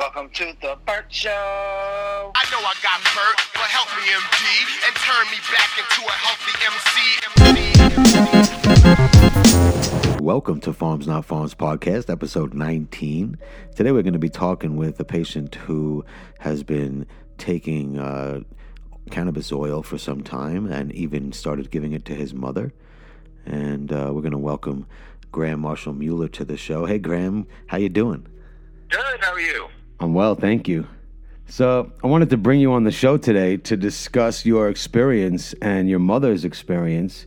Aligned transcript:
Welcome 0.00 0.30
to 0.30 0.54
the 0.62 0.78
Burt 0.86 1.12
Show. 1.12 1.28
I 1.28 2.44
know 2.50 2.56
I 2.56 2.72
got 2.82 3.02
hurt, 3.04 3.36
but 3.52 3.68
help 3.68 3.90
me, 3.98 4.08
MD, 4.08 4.42
and 4.86 4.96
turn 4.96 5.26
me 5.30 5.36
back 5.52 5.76
into 5.76 6.00
a 6.08 6.12
healthy 6.24 6.56
MC. 10.16 10.24
Welcome 10.24 10.58
to 10.60 10.72
Farms 10.72 11.06
Not 11.06 11.26
Farms 11.26 11.54
podcast, 11.54 12.08
episode 12.08 12.54
19. 12.54 13.36
Today 13.76 13.92
we're 13.92 14.00
going 14.00 14.14
to 14.14 14.18
be 14.18 14.30
talking 14.30 14.78
with 14.78 14.98
a 15.00 15.04
patient 15.04 15.56
who 15.56 16.02
has 16.38 16.62
been 16.62 17.04
taking 17.36 17.98
uh, 17.98 18.40
cannabis 19.10 19.52
oil 19.52 19.82
for 19.82 19.98
some 19.98 20.22
time 20.22 20.64
and 20.64 20.92
even 20.92 21.30
started 21.30 21.70
giving 21.70 21.92
it 21.92 22.06
to 22.06 22.14
his 22.14 22.32
mother. 22.32 22.72
And 23.44 23.92
uh, 23.92 24.12
we're 24.14 24.22
going 24.22 24.32
to 24.32 24.38
welcome 24.38 24.86
Graham 25.30 25.60
Marshall 25.60 25.92
Mueller 25.92 26.28
to 26.28 26.46
the 26.46 26.56
show. 26.56 26.86
Hey, 26.86 26.98
Graham, 26.98 27.46
how 27.66 27.76
you 27.76 27.90
doing? 27.90 28.26
Good. 28.88 29.20
How 29.20 29.32
are 29.32 29.40
you? 29.40 29.68
I'm 30.00 30.14
well, 30.14 30.34
thank 30.34 30.66
you. 30.68 30.86
So 31.46 31.92
I 32.02 32.06
wanted 32.06 32.30
to 32.30 32.36
bring 32.36 32.60
you 32.60 32.72
on 32.72 32.84
the 32.84 32.92
show 32.92 33.16
today 33.16 33.56
to 33.58 33.76
discuss 33.76 34.46
your 34.46 34.68
experience 34.68 35.52
and 35.60 35.88
your 35.90 35.98
mother's 35.98 36.44
experience 36.44 37.26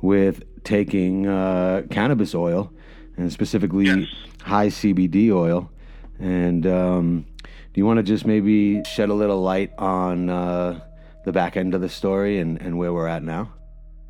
with 0.00 0.42
taking 0.64 1.26
uh, 1.26 1.82
cannabis 1.90 2.34
oil, 2.34 2.72
and 3.16 3.30
specifically 3.32 3.86
Yes. 3.86 4.08
high 4.42 4.68
CBD 4.68 5.30
oil. 5.30 5.70
And 6.18 6.66
um, 6.66 7.26
do 7.42 7.50
you 7.74 7.84
want 7.84 7.98
to 7.98 8.02
just 8.02 8.24
maybe 8.26 8.82
shed 8.84 9.08
a 9.10 9.14
little 9.14 9.42
light 9.42 9.72
on 9.78 10.30
uh, 10.30 10.80
the 11.24 11.32
back 11.32 11.56
end 11.56 11.74
of 11.74 11.80
the 11.80 11.88
story 11.88 12.38
and, 12.38 12.60
and 12.62 12.78
where 12.78 12.92
we're 12.92 13.08
at 13.08 13.22
now? 13.22 13.52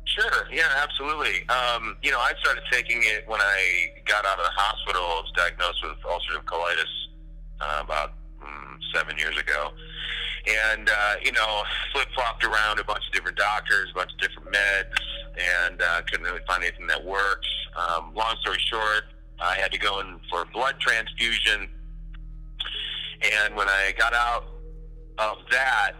Sure. 0.05 0.47
Yeah, 0.53 0.69
absolutely. 0.81 1.47
Um, 1.49 1.97
you 2.01 2.11
know, 2.11 2.19
I 2.19 2.33
started 2.41 2.63
taking 2.71 2.99
it 3.03 3.27
when 3.27 3.41
I 3.41 3.87
got 4.05 4.25
out 4.25 4.39
of 4.39 4.45
the 4.45 4.51
hospital. 4.55 5.01
I 5.01 5.21
was 5.25 5.31
diagnosed 5.35 5.83
with 5.83 5.97
ulcerative 6.03 6.45
colitis 6.45 6.85
uh, 7.61 7.81
about 7.83 8.13
mm, 8.41 8.77
seven 8.93 9.17
years 9.17 9.37
ago. 9.37 9.71
And, 10.47 10.89
uh, 10.89 11.15
you 11.23 11.31
know, 11.31 11.63
flip 11.91 12.07
flopped 12.13 12.43
around 12.43 12.79
a 12.79 12.83
bunch 12.83 13.03
of 13.07 13.13
different 13.13 13.37
doctors, 13.37 13.89
a 13.91 13.95
bunch 13.95 14.11
of 14.13 14.19
different 14.19 14.53
meds, 14.53 14.93
and 15.65 15.81
uh, 15.81 16.01
couldn't 16.09 16.25
really 16.25 16.43
find 16.47 16.63
anything 16.63 16.87
that 16.87 17.03
worked. 17.03 17.47
Um, 17.75 18.13
long 18.13 18.35
story 18.41 18.59
short, 18.59 19.05
I 19.39 19.55
had 19.55 19.71
to 19.71 19.79
go 19.79 19.99
in 20.01 20.19
for 20.29 20.43
a 20.43 20.45
blood 20.45 20.75
transfusion. 20.79 21.67
And 23.21 23.55
when 23.55 23.67
I 23.67 23.93
got 23.97 24.13
out 24.13 24.45
of 25.17 25.37
that, 25.49 25.93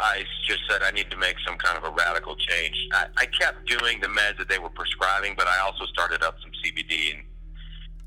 I 0.00 0.24
just 0.48 0.60
said 0.68 0.82
I 0.82 0.90
need 0.90 1.10
to 1.12 1.16
make 1.16 1.36
some 1.46 1.56
kind 1.58 1.78
of 1.78 1.84
a 1.84 1.90
radical 1.90 2.34
change. 2.34 2.74
I, 2.92 3.06
I 3.16 3.26
kept 3.26 3.68
doing 3.68 4.00
the 4.00 4.08
meds 4.08 4.36
that 4.38 4.48
they 4.48 4.58
were 4.58 4.70
prescribing, 4.70 5.34
but 5.36 5.46
I 5.46 5.60
also 5.60 5.86
started 5.86 6.24
up 6.24 6.34
some 6.42 6.50
CBD. 6.64 7.14
And, 7.14 7.22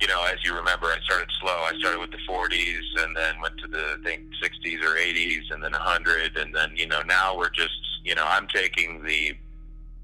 you 0.02 0.08
know, 0.08 0.24
as 0.26 0.38
you 0.44 0.54
remember, 0.56 0.88
I 0.88 0.98
started 1.06 1.30
slow. 1.40 1.52
I 1.54 1.72
started 1.80 2.00
with 2.00 2.12
the 2.12 2.18
40s 2.30 3.04
and 3.04 3.16
then 3.16 3.40
went 3.42 3.58
to 3.60 3.68
the, 3.68 3.98
I 4.00 4.04
think, 4.04 4.24
60s 4.44 4.84
or 4.84 4.96
80s 4.98 5.52
and 5.52 5.64
then 5.64 5.72
100. 5.72 6.38
And 6.38 6.54
then, 6.54 6.72
you 6.76 6.86
know, 6.88 7.02
now 7.04 7.38
we're 7.38 7.50
just, 7.50 7.72
you 8.04 8.14
know, 8.16 8.26
I'm 8.26 8.48
taking 8.48 9.04
the 9.04 9.34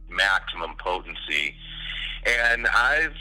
maximum 0.10 0.76
potency. 0.78 1.56
And 2.26 2.68
I've 2.68 3.14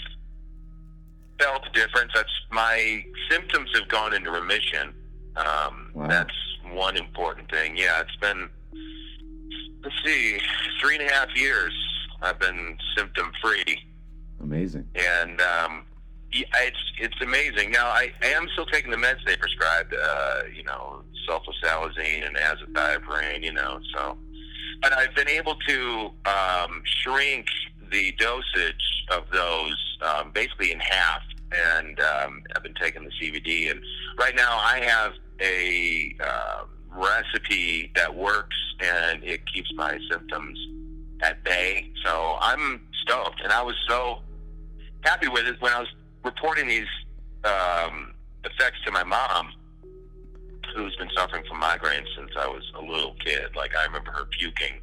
felt 1.40 1.66
a 1.66 1.72
difference. 1.72 2.12
That's 2.14 2.30
my 2.52 3.04
symptoms 3.30 3.70
have 3.74 3.88
gone 3.88 4.14
into 4.14 4.30
remission. 4.30 4.94
Um, 5.36 5.90
Wow. 5.94 6.06
That's 6.06 6.34
one 6.72 6.96
important 6.96 7.50
thing. 7.50 7.76
Yeah, 7.76 8.00
it's 8.00 8.14
been 8.20 8.48
let's 9.82 9.96
see, 10.04 10.38
three 10.80 10.96
and 10.98 11.08
a 11.08 11.12
half 11.12 11.34
years. 11.34 11.72
I've 12.22 12.38
been 12.38 12.76
symptom 12.96 13.32
free, 13.42 13.64
Amazing. 14.40 14.86
and 14.94 15.40
um, 15.40 15.84
yeah, 16.32 16.44
it's 16.60 16.92
it's 16.98 17.20
amazing. 17.20 17.70
Now 17.70 17.86
I, 17.86 18.12
I 18.22 18.26
am 18.28 18.48
still 18.52 18.66
taking 18.66 18.90
the 18.90 18.96
meds 18.96 19.24
they 19.26 19.36
prescribed. 19.36 19.94
Uh, 19.94 20.42
you 20.54 20.62
know, 20.62 21.02
sulfasalazine 21.28 22.26
and 22.26 22.36
azathioprine. 22.36 23.42
You 23.42 23.52
know, 23.52 23.80
so 23.94 24.16
but 24.82 24.92
I've 24.92 25.14
been 25.14 25.28
able 25.28 25.56
to 25.68 26.10
um, 26.26 26.82
shrink 26.84 27.46
the 27.90 28.12
dosage 28.12 29.04
of 29.10 29.24
those 29.32 29.98
um, 30.02 30.30
basically 30.32 30.72
in 30.72 30.80
half, 30.80 31.22
and 31.76 31.98
um, 32.00 32.42
I've 32.54 32.62
been 32.62 32.74
taking 32.74 33.04
the 33.04 33.10
CBD. 33.10 33.70
And 33.70 33.80
right 34.18 34.34
now, 34.34 34.58
I 34.58 34.80
have 34.84 35.12
a 35.40 36.16
uh, 36.24 36.64
recipe 36.94 37.92
that 37.96 38.14
works, 38.14 38.56
and 38.80 39.22
it 39.24 39.40
keeps 39.52 39.70
my 39.74 39.98
symptoms 40.10 40.58
at 41.22 41.42
bay. 41.44 41.90
So 42.04 42.36
I'm 42.40 42.80
stoked, 43.02 43.40
and 43.42 43.52
I 43.52 43.62
was 43.62 43.76
so 43.88 44.20
happy 45.02 45.28
with 45.28 45.46
it 45.46 45.60
when 45.60 45.72
I 45.72 45.80
was 45.80 45.88
reporting 46.24 46.68
these 46.68 46.88
um, 47.44 48.14
effects 48.44 48.78
to 48.84 48.92
my 48.92 49.04
mom 49.04 49.52
who's 50.74 50.94
been 50.96 51.10
suffering 51.16 51.44
from 51.48 51.60
migraines 51.60 52.06
since 52.16 52.30
I 52.38 52.46
was 52.46 52.62
a 52.76 52.80
little 52.80 53.14
kid. 53.24 53.56
Like 53.56 53.72
I 53.76 53.84
remember 53.86 54.12
her 54.12 54.26
puking 54.26 54.80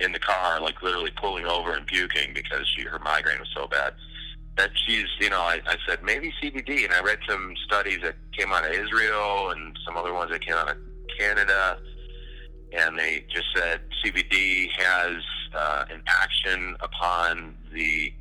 in 0.00 0.12
the 0.12 0.18
car, 0.18 0.60
like 0.60 0.82
literally 0.82 1.12
pulling 1.16 1.46
over 1.46 1.72
and 1.72 1.86
puking 1.86 2.32
because 2.34 2.66
she 2.74 2.82
her 2.82 2.98
migraine 2.98 3.38
was 3.38 3.48
so 3.54 3.66
bad. 3.66 3.94
That 4.56 4.70
she's, 4.86 5.06
you 5.20 5.28
know, 5.28 5.40
I, 5.40 5.60
I 5.66 5.76
said 5.86 6.02
maybe 6.02 6.32
CBD, 6.42 6.84
and 6.84 6.94
I 6.94 7.00
read 7.02 7.18
some 7.28 7.54
studies 7.66 7.98
that 8.02 8.14
came 8.32 8.52
out 8.52 8.64
of 8.64 8.72
Israel 8.72 9.50
and 9.50 9.78
some 9.84 9.98
other 9.98 10.14
ones 10.14 10.30
that 10.30 10.40
came 10.40 10.54
out 10.54 10.70
of 10.70 10.76
Canada, 11.18 11.78
and 12.72 12.98
they 12.98 13.26
just 13.28 13.46
said 13.54 13.80
CBD 14.02 14.70
has 14.78 15.22
uh, 15.54 15.84
an 15.90 16.02
action 16.06 16.74
upon 16.80 17.54
the 17.70 18.14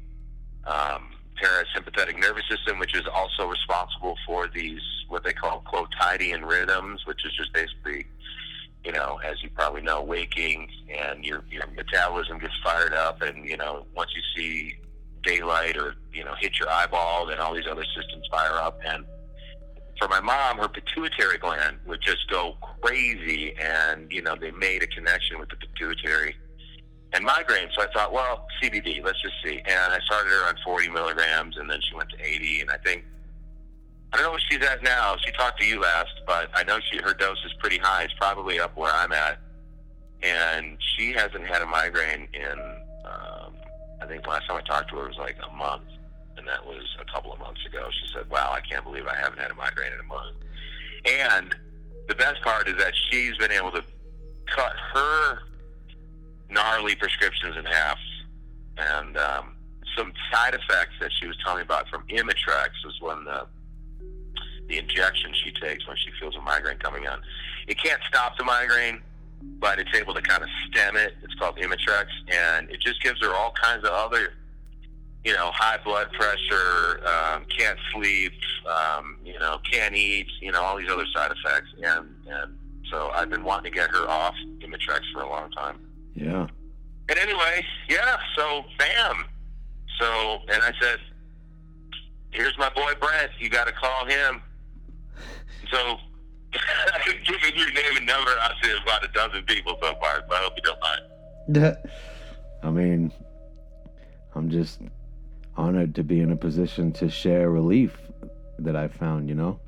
um, 0.66 1.15
parasympathetic 1.42 2.20
nervous 2.20 2.44
system, 2.50 2.80
which 2.80 2.96
is 2.96 3.04
also 3.14 3.48
responsible 3.48 4.16
for 4.26 4.48
these 4.48 4.82
what 5.08 5.24
they 5.24 5.34
call 5.34 5.60
quotidian 5.62 6.44
rhythms, 6.46 7.06
which 7.06 7.26
is 7.26 7.34
just 7.36 7.54
basically, 7.54 8.06
you 8.84 8.92
know, 8.92 9.20
as 9.24 9.42
you 9.44 9.50
probably 9.52 9.82
know, 9.82 10.02
waking 10.02 10.70
and 10.90 11.24
your 11.24 11.44
your 11.50 11.68
metabolism 11.76 12.40
gets 12.40 12.54
fired 12.64 12.94
up, 12.94 13.22
and 13.22 13.48
you 13.48 13.58
know, 13.58 13.86
once 13.96 14.12
you 14.16 14.22
see 14.36 14.76
daylight 15.24 15.78
or 15.78 15.96
you 16.14 16.24
know 16.24 16.34
hit 16.40 16.60
your 16.60 16.70
eyeball, 16.70 17.26
then 17.26 17.40
all 17.40 17.54
these 17.54 17.68
other 17.70 17.86
systems 17.96 18.26
fire 18.32 18.58
up. 18.58 18.80
And 18.86 19.06
for 20.00 20.08
my 20.08 20.20
mom, 20.20 20.58
her 20.58 20.68
pituitary 20.68 21.38
gland 21.38 21.78
would 21.86 22.02
just 22.02 22.30
go 22.30 22.56
crazy, 22.82 23.56
and 23.62 24.12
you 24.12 24.22
know, 24.22 24.36
they 24.40 24.52
made 24.52 24.84
a 24.84 24.88
connection 24.88 25.40
with 25.40 25.50
the 25.50 25.56
pituitary 25.56 26.36
and 27.14 27.24
migraine. 27.24 27.70
So 27.76 27.84
I 27.84 27.88
thought, 27.94 28.12
well, 28.12 28.48
CBD, 28.62 29.04
let's 29.04 29.22
just 29.22 29.36
see. 29.44 29.58
And 29.66 29.94
I 29.94 30.00
started 30.06 30.30
her 30.30 30.48
on 30.48 30.56
40 30.64 30.90
milligrams, 30.90 31.58
and 31.58 31.70
then 31.70 31.80
she 31.82 31.96
went 31.96 32.10
to 32.10 32.18
80. 32.24 32.62
And 32.62 32.70
I 32.72 32.78
think, 32.78 33.06
I 34.12 34.18
don't 34.18 34.26
know 34.26 34.32
where 34.32 34.40
she's 34.50 34.62
at 34.62 34.84
now. 34.84 35.16
She 35.26 35.32
talked 35.32 35.60
to 35.62 35.66
you 35.66 35.80
last, 35.82 36.22
but 36.28 36.50
I 36.54 36.64
know 36.64 36.80
she 36.92 36.98
her 36.98 37.14
dose 37.14 37.38
is 37.46 37.54
pretty 37.60 37.78
high. 37.78 38.04
It's 38.04 38.14
probably 38.14 38.60
up 38.60 38.76
where 38.78 38.92
I'm 38.94 39.12
at. 39.12 39.40
And 40.24 40.78
she 40.96 41.12
hasn't 41.14 41.46
had 41.46 41.62
a 41.62 41.66
migraine 41.66 42.28
in, 42.34 42.60
um, 43.06 43.54
I 44.02 44.06
think 44.08 44.26
last 44.28 44.48
time 44.48 44.58
I 44.58 44.62
talked 44.62 44.90
to 44.90 44.98
her 44.98 45.08
was 45.08 45.18
like 45.18 45.38
a 45.48 45.56
month. 45.56 45.84
And 46.38 46.48
that 46.48 46.66
was 46.66 46.84
a 47.00 47.06
couple 47.12 47.32
of 47.32 47.40
months 47.40 47.66
ago. 47.66 47.88
She 47.92 48.14
said, 48.14 48.30
wow, 48.30 48.52
I 48.54 48.62
can't 48.62 48.84
believe 48.84 49.08
I 49.08 49.16
haven't 49.16 49.40
had 49.40 49.52
a 49.52 49.56
migraine 49.56 49.94
in 49.94 50.00
a 50.00 50.04
month. 50.04 50.36
And 51.06 51.56
the 52.08 52.16
best 52.16 52.42
part 52.42 52.68
is 52.68 52.76
that 52.78 52.94
she's 53.10 53.38
been 53.38 53.52
able 53.52 53.72
to 53.72 53.84
cut 54.48 54.74
her 54.94 55.40
gnarly 56.56 56.96
prescriptions 56.96 57.56
in 57.56 57.66
half. 57.66 58.00
And 58.78 59.18
um, 59.18 59.56
some 59.96 60.12
side 60.32 60.56
effects 60.56 60.94
that 61.00 61.12
she 61.20 61.28
was 61.28 61.38
telling 61.44 61.60
me 61.60 61.64
about 61.64 61.88
from 61.90 62.04
Imitrex 62.08 62.70
is 62.88 63.00
when 63.00 63.24
the 63.26 63.46
the 64.68 64.80
injection 64.80 65.32
she 65.44 65.52
takes 65.52 65.88
when 65.88 65.96
she 65.96 66.10
feels 66.20 66.36
a 66.36 66.42
migraine 66.42 66.80
coming 66.80 67.06
on. 67.08 67.22
It 67.68 67.78
can't 67.78 68.02
stop 68.08 68.36
the 68.36 68.44
migraine, 68.44 69.00
but 69.60 69.78
it's 69.78 69.94
able 69.94 70.16
to 70.16 70.22
kind 70.24 70.42
of 70.42 70.50
stem 70.68 70.96
it. 70.96 71.14
It's 71.22 71.36
called 71.36 71.58
Imitrex, 71.58 72.08
and 72.32 72.70
it 72.72 72.82
just 72.82 73.00
gives 73.04 73.22
her 73.22 73.32
all 73.32 73.52
kinds 73.52 73.84
of 73.84 73.92
other, 73.92 74.34
you 75.24 75.34
know, 75.34 75.52
high 75.54 75.78
blood 75.84 76.12
pressure, 76.14 77.00
um, 77.06 77.46
can't 77.56 77.78
sleep, 77.94 78.34
um, 78.68 79.18
you 79.24 79.38
know, 79.38 79.60
can't 79.72 79.94
eat, 79.94 80.28
you 80.42 80.52
know, 80.52 80.62
all 80.62 80.78
these 80.78 80.90
other 80.90 81.06
side 81.14 81.32
effects. 81.32 81.70
And 81.84 82.10
and 82.28 82.58
so 82.90 83.12
I've 83.14 83.30
been 83.30 83.44
wanting 83.44 83.72
to 83.72 83.78
get 83.78 83.92
her 83.92 84.10
off 84.10 84.34
Imitrex 84.62 85.02
for 85.14 85.22
a 85.22 85.30
long 85.30 85.52
time. 85.52 85.80
Yeah. 86.16 86.48
And 87.10 87.20
anyway, 87.20 87.64
yeah, 87.90 88.18
so 88.36 88.64
bam. 88.80 89.26
So, 90.00 90.40
and 90.52 90.64
I 90.64 90.72
said, 90.82 91.00
here's 92.32 92.58
my 92.58 92.70
boy 92.70 92.94
Brent. 93.00 93.32
You 93.40 93.50
got 93.50 93.68
to 93.68 93.74
call 93.74 94.06
him. 94.06 94.42
So, 95.72 95.98
I've 96.94 97.06
given 97.06 97.56
your 97.56 97.72
name 97.74 97.98
and 97.98 98.06
number 98.06 98.32
out 98.42 98.54
to 98.64 98.78
about 98.82 99.04
a 99.04 99.10
dozen 99.10 99.44
people 99.44 99.78
so 99.82 99.94
far, 100.00 100.24
so 100.28 100.36
I 100.36 100.38
hope 100.40 100.54
you 100.56 100.64
don't 100.64 100.80
mind. 100.82 101.02
I 102.64 102.70
mean, 102.72 103.12
I'm 104.34 104.50
just 104.50 104.80
honored 105.56 105.96
to 105.96 106.04
be 106.04 106.22
in 106.22 106.32
a 106.32 106.36
position 106.36 106.92
to 106.94 107.10
share 107.10 107.50
relief 107.50 107.96
that 108.60 108.76
I 108.76 108.88
found, 108.88 109.30
you 109.30 109.36
know? 109.36 109.60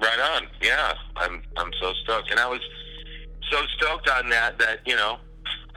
Right 0.00 0.20
on. 0.20 0.46
Yeah, 0.62 0.94
I'm 1.16 1.42
I'm 1.56 1.72
so 1.80 1.92
stoked, 2.04 2.30
and 2.30 2.38
I 2.38 2.46
was 2.48 2.60
so 3.50 3.60
stoked 3.76 4.08
on 4.08 4.28
that 4.30 4.56
that 4.58 4.78
you 4.86 4.94
know 4.94 5.16
I 5.16 5.27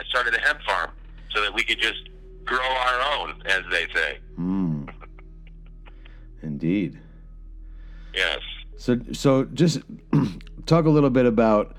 started 0.06 0.34
a 0.34 0.40
hemp 0.40 0.60
farm 0.62 0.90
so 1.34 1.42
that 1.42 1.52
we 1.54 1.64
could 1.64 1.78
just 1.80 2.08
grow 2.44 2.58
our 2.58 3.18
own, 3.18 3.42
as 3.46 3.62
they 3.70 3.86
say. 3.94 4.18
Mm. 4.38 4.92
Indeed. 6.42 6.98
Yes. 8.14 8.40
So, 8.76 8.98
so 9.12 9.44
just 9.44 9.80
talk 10.66 10.86
a 10.86 10.90
little 10.90 11.10
bit 11.10 11.26
about, 11.26 11.76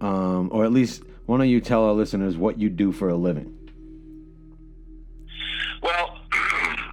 um, 0.00 0.50
or 0.52 0.64
at 0.64 0.72
least 0.72 1.02
why 1.26 1.38
don't 1.38 1.48
you 1.48 1.60
tell 1.60 1.84
our 1.84 1.92
listeners 1.92 2.36
what 2.36 2.58
you 2.58 2.68
do 2.68 2.92
for 2.92 3.08
a 3.08 3.16
living? 3.16 3.52
Well, 5.82 6.18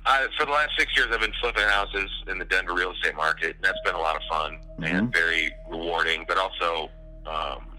I, 0.05 0.27
for 0.37 0.45
the 0.45 0.51
last 0.51 0.71
six 0.77 0.95
years, 0.95 1.09
I've 1.11 1.21
been 1.21 1.33
flipping 1.39 1.63
houses 1.63 2.09
in 2.27 2.39
the 2.39 2.45
Denver 2.45 2.73
real 2.73 2.91
estate 2.91 3.15
market. 3.15 3.55
And 3.57 3.63
that's 3.63 3.79
been 3.85 3.95
a 3.95 3.99
lot 3.99 4.15
of 4.15 4.21
fun 4.29 4.59
and 4.83 5.13
very 5.13 5.51
rewarding, 5.69 6.25
but 6.27 6.37
also 6.37 6.89
um, 7.25 7.70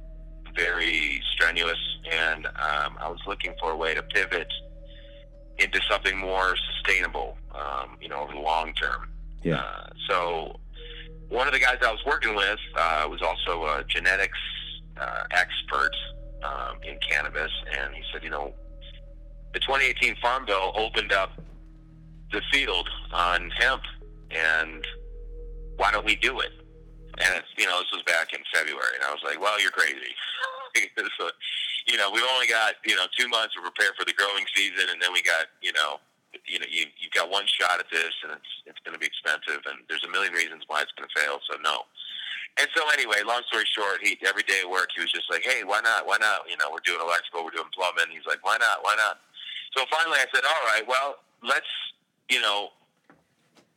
very 0.55 1.23
strenuous. 1.33 1.79
And 2.11 2.47
um, 2.47 2.99
I 3.01 3.09
was 3.09 3.21
looking 3.27 3.55
for 3.61 3.71
a 3.73 3.77
way 3.77 3.95
to 3.95 4.03
pivot 4.03 4.53
into 5.59 5.81
something 5.91 6.19
more 6.19 6.55
sustainable, 6.75 7.37
um, 7.55 7.97
you 8.01 8.09
know, 8.09 8.23
over 8.23 8.33
the 8.33 8.41
long 8.41 8.73
term. 8.75 9.09
Yeah. 9.43 9.57
Uh, 9.57 9.87
so 10.09 10.61
one 11.29 11.47
of 11.47 11.53
the 11.53 11.61
guys 11.61 11.79
I 11.83 11.91
was 11.91 12.05
working 12.07 12.35
with 12.35 12.59
uh, 12.77 13.07
was 13.09 13.23
also 13.23 13.65
a 13.65 13.85
genetics 13.89 14.39
uh, 15.01 15.25
expert 15.31 15.93
um, 16.43 16.77
in 16.83 16.99
cannabis, 16.99 17.51
and 17.79 17.95
he 17.95 18.03
said, 18.13 18.23
you 18.23 18.31
know, 18.31 18.53
the 19.53 19.61
2018 19.61 20.17
Farm 20.21 20.45
Bill 20.47 20.73
opened 20.77 21.13
up 21.13 21.33
the 22.33 22.41
field 22.53 22.89
on 23.13 23.51
hemp, 23.51 23.83
and 24.31 24.85
why 25.77 25.93
don't 25.93 26.05
we 26.05 26.17
do 26.17 26.41
it? 26.41 26.51
And 27.21 27.37
it's, 27.37 27.53
you 27.61 27.69
know, 27.69 27.77
this 27.85 27.93
was 27.93 28.03
back 28.09 28.33
in 28.33 28.41
February, 28.49 28.97
and 28.97 29.05
I 29.05 29.13
was 29.13 29.21
like, 29.21 29.37
well, 29.37 29.61
you're 29.61 29.75
crazy. 29.75 30.17
so, 31.21 31.29
you 31.85 32.01
know, 32.01 32.09
we've 32.09 32.25
only 32.33 32.49
got 32.49 32.81
you 32.87 32.97
know 32.97 33.05
two 33.13 33.29
months 33.29 33.53
to 33.55 33.61
prepare 33.61 33.93
for 33.99 34.09
the 34.09 34.17
growing 34.17 34.49
season, 34.57 34.89
and 34.89 34.97
then 35.03 35.13
we 35.13 35.21
got 35.21 35.53
you 35.61 35.77
know, 35.77 36.01
you 36.49 36.57
know, 36.57 36.69
you 36.71 36.89
you've 36.97 37.13
got 37.13 37.29
one 37.29 37.45
shot 37.45 37.77
at 37.77 37.89
this, 37.93 38.17
and 38.25 38.33
it's 38.33 38.53
it's 38.65 38.81
going 38.81 38.97
to 38.97 39.03
be 39.03 39.05
expensive, 39.05 39.61
and 39.69 39.85
there's 39.93 40.05
a 40.09 40.13
million 40.13 40.33
reasons 40.33 40.65
why 40.67 40.81
it's 40.81 40.95
going 40.97 41.05
to 41.05 41.13
fail. 41.13 41.37
So 41.45 41.61
no. 41.61 41.85
And 42.61 42.69
so 42.77 42.85
anyway, 42.93 43.25
long 43.25 43.41
story 43.49 43.65
short, 43.69 44.01
he 44.05 44.17
every 44.25 44.45
day 44.45 44.61
at 44.65 44.69
work 44.69 44.93
he 44.97 45.01
was 45.01 45.13
just 45.13 45.29
like, 45.29 45.45
hey, 45.45 45.65
why 45.65 45.81
not? 45.81 46.09
Why 46.09 46.17
not? 46.21 46.49
You 46.49 46.57
know, 46.57 46.73
we're 46.73 46.85
doing 46.85 47.01
electrical, 47.01 47.45
we're 47.45 47.57
doing 47.57 47.73
plumbing. 47.73 48.13
He's 48.13 48.29
like, 48.29 48.45
why 48.45 48.57
not? 48.61 48.85
Why 48.85 48.97
not? 48.97 49.21
So 49.77 49.85
finally, 49.89 50.21
I 50.21 50.29
said, 50.33 50.45
all 50.45 50.65
right, 50.69 50.85
well, 50.85 51.21
let's 51.45 51.69
you 52.33 52.41
know, 52.41 52.73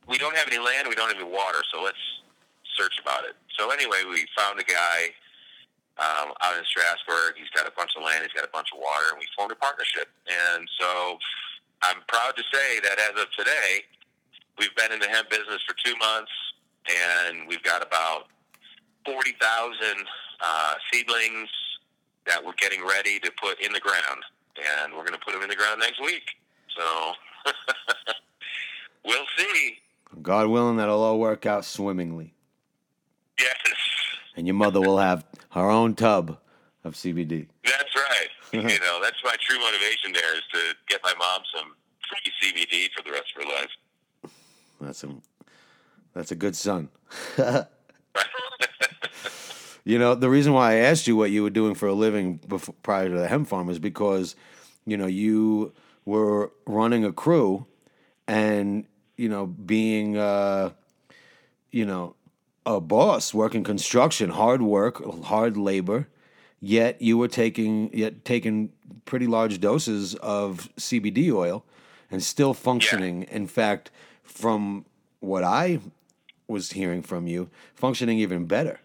we 0.08 0.18
don't 0.18 0.36
have 0.36 0.48
any 0.48 0.58
land, 0.58 0.88
we 0.88 0.94
don't 0.94 1.08
have 1.08 1.20
any 1.20 1.28
water, 1.28 1.60
so 1.72 1.82
let's 1.82 2.00
search 2.76 3.00
about 3.00 3.24
it. 3.24 3.34
So 3.58 3.70
anyway, 3.70 4.04
we 4.08 4.26
found 4.36 4.60
a 4.60 4.64
guy 4.64 5.16
um, 5.98 6.32
out 6.42 6.56
in 6.56 6.64
Strasburg. 6.64 7.34
He's 7.36 7.50
got 7.50 7.66
a 7.66 7.72
bunch 7.76 7.92
of 7.96 8.04
land, 8.04 8.22
he's 8.22 8.36
got 8.36 8.44
a 8.44 8.52
bunch 8.52 8.68
of 8.72 8.78
water, 8.78 9.10
and 9.10 9.18
we 9.18 9.26
formed 9.34 9.52
a 9.52 9.56
partnership. 9.56 10.08
And 10.28 10.68
so 10.78 11.18
I'm 11.82 12.04
proud 12.08 12.36
to 12.36 12.44
say 12.52 12.80
that 12.80 12.98
as 13.00 13.20
of 13.20 13.30
today, 13.32 13.84
we've 14.58 14.74
been 14.76 14.92
in 14.92 15.00
the 15.00 15.08
hemp 15.08 15.30
business 15.30 15.60
for 15.66 15.74
two 15.84 15.96
months, 15.96 16.32
and 16.84 17.48
we've 17.48 17.62
got 17.62 17.82
about 17.82 18.28
40,000 19.04 20.06
uh, 20.40 20.74
seedlings 20.92 21.48
that 22.26 22.44
we're 22.44 22.58
getting 22.58 22.84
ready 22.84 23.18
to 23.20 23.30
put 23.40 23.60
in 23.60 23.72
the 23.72 23.80
ground. 23.80 24.22
And 24.56 24.92
we're 24.92 25.04
going 25.04 25.18
to 25.18 25.24
put 25.24 25.32
them 25.32 25.42
in 25.42 25.48
the 25.48 25.56
ground 25.56 25.80
next 25.80 26.00
week. 26.00 26.24
So 26.76 27.12
we'll 29.04 29.26
see. 29.36 29.78
God 30.22 30.48
willing, 30.48 30.76
that'll 30.76 31.02
all 31.02 31.18
work 31.18 31.46
out 31.46 31.64
swimmingly. 31.64 32.32
Yes, 33.38 33.56
And 34.36 34.46
your 34.46 34.54
mother 34.54 34.80
will 34.80 34.98
have 34.98 35.24
her 35.50 35.68
own 35.70 35.94
tub 35.94 36.38
of 36.84 36.94
CBD. 36.94 37.46
that's 37.64 37.94
right. 37.94 38.28
you 38.52 38.78
know, 38.80 39.00
that's 39.02 39.22
my 39.24 39.34
true 39.40 39.58
motivation 39.58 40.12
there 40.12 40.34
is 40.36 40.42
to 40.52 40.60
get 40.88 41.00
my 41.02 41.12
mom 41.18 41.42
some 41.54 41.72
free 42.08 42.32
CBD 42.52 42.88
for 42.96 43.02
the 43.02 43.10
rest 43.12 43.26
of 43.36 43.42
her 43.42 43.48
life. 43.48 43.70
That's 44.80 45.04
a 45.04 45.08
that's 46.14 46.30
a 46.30 46.34
good 46.36 46.56
son. 46.56 46.88
you 49.84 49.98
know, 49.98 50.14
the 50.14 50.30
reason 50.30 50.52
why 50.52 50.72
I 50.72 50.76
asked 50.76 51.06
you 51.06 51.16
what 51.16 51.30
you 51.30 51.42
were 51.42 51.50
doing 51.50 51.74
for 51.74 51.88
a 51.88 51.92
living 51.94 52.36
before, 52.48 52.74
prior 52.82 53.08
to 53.08 53.14
the 53.14 53.28
hemp 53.28 53.48
farm 53.48 53.68
is 53.68 53.78
because, 53.78 54.34
you 54.86 54.96
know, 54.96 55.06
you 55.06 55.72
were 56.04 56.52
running 56.66 57.04
a 57.04 57.12
crew 57.12 57.66
and, 58.26 58.86
you 59.16 59.28
know, 59.28 59.46
being, 59.46 60.16
uh, 60.16 60.70
you 61.70 61.84
know, 61.84 62.14
a 62.66 62.80
boss, 62.80 63.32
working 63.32 63.62
construction, 63.62 64.30
hard 64.30 64.60
work, 64.60 65.02
hard 65.24 65.56
labor, 65.56 66.08
yet 66.60 67.00
you 67.00 67.16
were 67.16 67.28
taking, 67.28 67.96
yet 67.96 68.24
taking 68.24 68.72
pretty 69.04 69.28
large 69.28 69.60
doses 69.60 70.16
of 70.16 70.68
CBD 70.76 71.32
oil 71.32 71.64
and 72.10 72.22
still 72.22 72.52
functioning. 72.52 73.22
In 73.22 73.46
fact, 73.46 73.92
from 74.24 74.84
what 75.20 75.44
I 75.44 75.78
was 76.48 76.72
hearing 76.72 77.02
from 77.02 77.28
you, 77.28 77.48
functioning 77.74 78.18
even 78.18 78.46
better. 78.46 78.80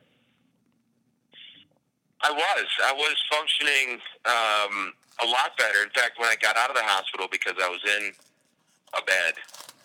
I 2.23 2.31
was. 2.31 2.67
I 2.83 2.93
was 2.93 3.15
functioning 3.31 3.99
um, 4.25 4.93
a 5.23 5.25
lot 5.25 5.57
better. 5.57 5.81
In 5.83 5.89
fact, 5.89 6.19
when 6.19 6.29
I 6.29 6.35
got 6.39 6.55
out 6.55 6.69
of 6.69 6.75
the 6.75 6.83
hospital 6.83 7.27
because 7.31 7.53
I 7.61 7.67
was 7.67 7.79
in 7.97 8.11
a 8.93 9.03
bed 9.03 9.33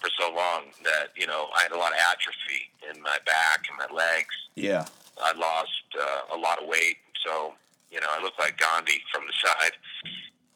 for 0.07 0.23
so 0.23 0.35
long 0.35 0.71
that 0.85 1.11
you 1.17 1.27
know 1.27 1.49
I 1.57 1.63
had 1.63 1.73
a 1.73 1.79
lot 1.79 1.93
of 1.93 1.99
atrophy 1.99 2.71
in 2.91 3.03
my 3.03 3.19
back 3.27 3.67
and 3.69 3.79
my 3.79 3.95
legs. 3.95 4.35
Yeah. 4.55 4.87
I 5.23 5.33
lost 5.33 5.83
uh, 5.99 6.37
a 6.37 6.39
lot 6.39 6.63
of 6.63 6.69
weight, 6.69 6.99
so 7.25 7.55
you 7.91 8.01
know 8.01 8.07
I 8.11 8.23
looked 8.23 8.39
like 8.39 8.59
Gandhi 8.59 9.03
from 9.13 9.25
the 9.27 9.33
side, 9.33 9.75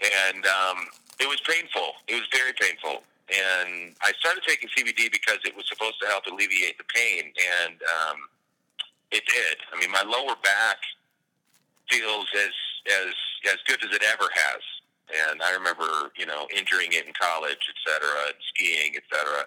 and 0.00 0.46
um, 0.46 0.86
it 1.18 1.28
was 1.28 1.40
painful. 1.40 1.94
It 2.08 2.14
was 2.14 2.28
very 2.32 2.52
painful, 2.52 3.02
and 3.28 3.96
I 4.02 4.12
started 4.20 4.42
taking 4.46 4.68
CBD 4.68 5.10
because 5.10 5.38
it 5.44 5.56
was 5.56 5.66
supposed 5.68 6.00
to 6.02 6.06
help 6.06 6.24
alleviate 6.26 6.78
the 6.78 6.84
pain, 6.84 7.32
and 7.64 7.74
um, 7.82 8.18
it 9.10 9.24
did. 9.26 9.56
I 9.72 9.80
mean, 9.80 9.90
my 9.90 10.02
lower 10.02 10.36
back 10.42 10.78
feels 11.90 12.26
as 12.36 12.54
as 12.86 13.14
as 13.50 13.58
good 13.66 13.82
as 13.84 13.90
it 13.96 14.02
ever 14.04 14.28
has. 14.32 14.62
And 15.30 15.42
I 15.42 15.52
remember, 15.52 16.12
you 16.16 16.26
know, 16.26 16.46
injuring 16.54 16.92
it 16.92 17.06
in 17.06 17.12
college, 17.18 17.60
et 17.68 17.78
cetera, 17.86 18.30
and 18.30 18.38
skiing, 18.54 18.94
et 18.96 19.02
cetera. 19.12 19.46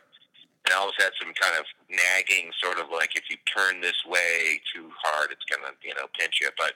And 0.66 0.74
I 0.74 0.78
always 0.78 0.96
had 0.98 1.12
some 1.20 1.34
kind 1.36 1.56
of 1.60 1.66
nagging, 1.90 2.52
sort 2.60 2.80
of 2.80 2.88
like 2.92 3.16
if 3.16 3.30
you 3.30 3.38
turn 3.48 3.82
this 3.82 4.00
way 4.08 4.62
too 4.74 4.90
hard, 5.04 5.32
it's 5.32 5.44
gonna, 5.46 5.76
you 5.84 5.94
know, 5.96 6.08
pinch 6.18 6.40
you. 6.42 6.50
But 6.58 6.74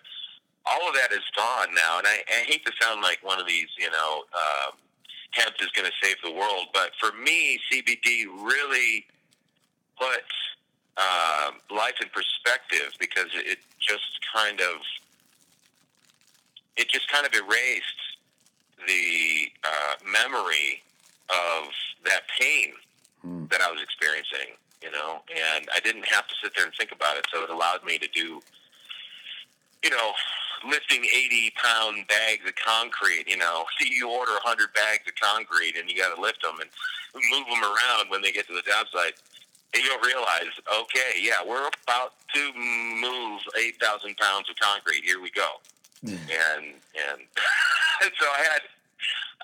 all 0.66 0.88
of 0.88 0.94
that 0.96 1.12
is 1.12 1.24
gone 1.36 1.74
now, 1.74 1.98
and 1.98 2.08
I, 2.08 2.20
I 2.28 2.44
hate 2.44 2.66
to 2.66 2.72
sound 2.82 3.02
like 3.02 3.20
one 3.24 3.40
of 3.40 3.48
these, 3.48 3.68
you 3.80 3.90
know, 3.90 4.24
um, 4.36 4.76
hemp 5.32 5.56
is 5.62 5.70
going 5.72 5.88
to 5.88 5.96
save 6.02 6.18
the 6.24 6.32
world, 6.32 6.68
but 6.74 6.92
for 7.00 7.16
me, 7.18 7.60
CBD 7.72 8.26
really 8.44 9.06
puts 10.00 10.36
um, 10.98 11.56
life 11.72 11.96
in 12.02 12.10
perspective 12.10 12.94
because 13.00 13.30
it 13.34 13.60
just 13.80 14.20
kind 14.34 14.60
of 14.62 14.82
it 16.76 16.88
just 16.90 17.10
kind 17.12 17.26
of 17.26 17.34
erased 17.34 18.02
the 18.86 19.50
uh, 19.64 19.94
memory 20.06 20.84
of 21.30 21.70
that 22.06 22.22
pain 22.40 22.74
that 23.50 23.62
I 23.62 23.72
was 23.72 23.82
experiencing, 23.82 24.56
you 24.82 24.92
know, 24.92 25.22
and 25.32 25.68
I 25.74 25.80
didn't 25.80 26.06
have 26.06 26.28
to 26.28 26.36
sit 26.42 26.54
there 26.56 26.66
and 26.66 26.74
think 26.76 26.92
about 26.92 27.18
it. 27.18 27.26
So 27.34 27.44
it 27.44 27.50
allowed 27.50 27.84
me 27.84 27.98
to 27.98 28.08
do, 28.08 28.42
you 29.84 29.90
know, 29.90 30.12
lifting 30.66 31.04
80 31.04 31.54
pound 31.56 32.08
bags 32.08 32.48
of 32.48 32.56
concrete, 32.56 33.26
you 33.28 33.38
know, 33.38 33.66
see 33.80 33.90
you 33.96 34.10
order 34.10 34.34
100 34.44 34.74
bags 34.74 35.04
of 35.08 35.16
concrete 35.16 35.76
and 35.78 35.90
you 35.90 35.98
got 35.98 36.16
to 36.16 36.22
lift 36.22 36.42
them 36.42 36.56
and 36.60 36.70
move 37.32 37.46
them 37.48 37.64
around 37.64 38.10
when 38.10 38.22
they 38.22 38.32
get 38.32 38.48
to 38.48 38.54
the 38.54 38.64
job 38.64 38.88
site. 38.92 39.14
And 39.74 39.84
you'll 39.84 40.00
realize, 40.00 40.56
okay, 40.82 41.20
yeah, 41.20 41.44
we're 41.46 41.68
about 41.68 42.14
to 42.34 42.54
move 42.56 43.42
8,000 43.58 44.16
pounds 44.16 44.50
of 44.50 44.56
concrete. 44.56 45.04
Here 45.04 45.22
we 45.22 45.30
go. 45.32 45.60
And 46.04 46.16
and 48.02 48.12
so 48.20 48.26
I 48.26 48.44
had 48.52 48.62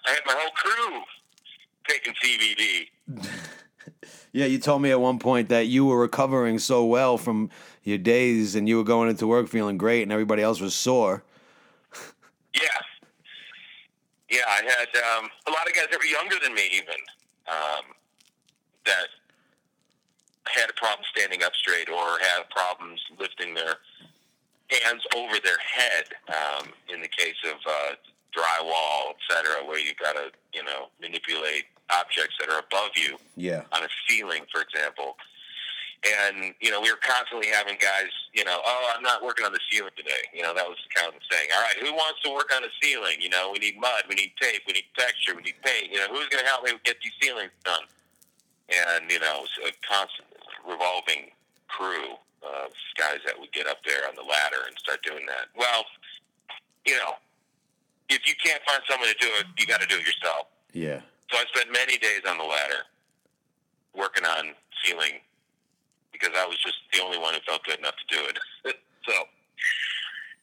I 0.06 0.10
had 0.12 0.22
my 0.26 0.34
whole 0.38 0.52
crew 0.52 1.02
taking 1.88 2.14
CBD. 2.14 3.30
Yeah, 4.36 4.46
you 4.46 4.58
told 4.58 4.82
me 4.82 4.90
at 4.90 5.00
one 5.00 5.20
point 5.20 5.50
that 5.50 5.68
you 5.68 5.86
were 5.86 6.00
recovering 6.00 6.58
so 6.58 6.86
well 6.86 7.20
from 7.20 7.52
your 7.84 8.00
days 8.00 8.56
and 8.56 8.68
you 8.68 8.78
were 8.78 8.84
going 8.84 9.08
into 9.10 9.28
work 9.28 9.48
feeling 9.48 9.78
great 9.78 10.02
and 10.02 10.12
everybody 10.12 10.42
else 10.42 10.60
was 10.60 10.74
sore. 10.74 11.24
Yeah, 12.56 12.62
yeah. 14.32 14.42
I 14.48 14.64
had 14.64 14.88
um, 15.18 15.30
a 15.46 15.52
lot 15.52 15.68
of 15.68 15.76
guys 15.76 15.86
that 15.92 16.00
were 16.00 16.06
younger 16.06 16.38
than 16.42 16.56
me, 16.56 16.68
even 16.74 16.96
um, 17.48 17.86
that 18.86 19.06
had 20.46 20.70
a 20.70 20.74
problem 20.74 21.06
standing 21.16 21.44
up 21.44 21.54
straight 21.54 21.90
or 21.90 22.18
had 22.20 22.50
problems 22.50 23.02
lifting 23.20 23.54
their 23.54 23.76
hands 24.84 25.04
over 25.16 25.36
their 25.44 25.58
head. 25.60 26.06
Um, 26.28 26.70
in 26.94 27.02
the 27.02 27.08
case 27.08 27.36
of 27.46 27.58
uh, 27.68 27.96
drywall, 28.36 29.12
et 29.12 29.22
cetera, 29.30 29.66
where 29.66 29.80
you've 29.80 29.98
got 29.98 30.14
to 30.14 30.32
you 30.54 30.64
know 30.64 30.90
manipulate 31.02 31.66
objects 31.90 32.36
that 32.40 32.50
are 32.50 32.60
above 32.60 32.92
you 32.96 33.18
Yeah. 33.36 33.64
on 33.72 33.84
a 33.84 33.90
ceiling, 34.08 34.46
for 34.52 34.62
example. 34.62 35.16
And, 36.04 36.54
you 36.60 36.70
know, 36.70 36.82
we 36.82 36.92
were 36.92 37.00
constantly 37.00 37.48
having 37.48 37.78
guys, 37.80 38.12
you 38.34 38.44
know, 38.44 38.60
oh, 38.66 38.92
I'm 38.94 39.02
not 39.04 39.24
working 39.24 39.46
on 39.46 39.54
the 39.54 39.60
ceiling 39.72 39.92
today. 39.96 40.28
You 40.34 40.42
know, 40.44 40.54
that 40.54 40.68
was 40.68 40.78
kind 40.94 41.08
of 41.08 41.16
saying. 41.32 41.48
All 41.56 41.62
right, 41.62 41.78
who 41.80 41.94
wants 41.94 42.22
to 42.24 42.34
work 42.34 42.52
on 42.54 42.62
the 42.62 42.68
ceiling? 42.82 43.16
You 43.22 43.30
know, 43.30 43.52
we 43.54 43.60
need 43.60 43.80
mud, 43.80 44.04
we 44.10 44.16
need 44.16 44.34
tape, 44.42 44.64
we 44.68 44.74
need 44.74 44.84
texture, 44.98 45.34
we 45.36 45.44
need 45.44 45.56
paint. 45.64 45.92
You 45.92 46.00
know, 46.00 46.08
who's 46.10 46.28
going 46.28 46.44
to 46.44 46.50
help 46.50 46.66
me 46.66 46.72
get 46.84 46.98
these 47.02 47.14
ceilings 47.22 47.52
done? 47.64 47.84
And, 48.68 49.10
you 49.10 49.20
know, 49.20 49.44
it 49.44 49.48
was 49.64 49.72
a 49.72 49.88
constant 49.88 50.28
revolving 50.68 51.32
crew 51.70 52.16
uh, 52.46 52.68
guys 52.98 53.20
that 53.26 53.40
would 53.40 53.52
get 53.52 53.68
up 53.68 53.78
there 53.86 54.08
on 54.08 54.16
the 54.16 54.22
ladder 54.22 54.68
and 54.68 54.78
start 54.78 55.02
doing 55.04 55.26
that. 55.28 55.48
Well, 55.58 55.86
you 56.86 56.96
know, 56.98 57.14
if 58.10 58.28
you 58.28 58.34
can't 58.44 58.62
find 58.68 58.82
someone 58.90 59.10
to 59.10 59.16
do 59.20 59.28
it, 59.40 59.46
you 59.58 59.66
got 59.66 59.82
to 59.82 59.88
do 59.88 59.96
it 59.96 60.06
yourself. 60.06 60.48
Yeah. 60.74 61.02
So 61.32 61.38
I 61.38 61.46
spent 61.56 61.72
many 61.72 61.98
days 61.98 62.22
on 62.28 62.38
the 62.38 62.44
ladder 62.44 62.84
working 63.96 64.26
on 64.26 64.54
ceiling 64.84 65.20
because 66.12 66.32
I 66.36 66.46
was 66.46 66.58
just 66.62 66.76
the 66.94 67.02
only 67.02 67.18
one 67.18 67.34
who 67.34 67.40
felt 67.42 67.64
good 67.64 67.80
enough 67.80 67.96
to 68.08 68.16
do 68.16 68.22
it. 68.26 68.76
so, 69.08 69.14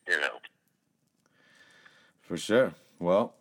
you 0.09 0.21
know, 0.21 0.39
For 2.23 2.37
sure. 2.37 2.75
Well, 2.99 3.35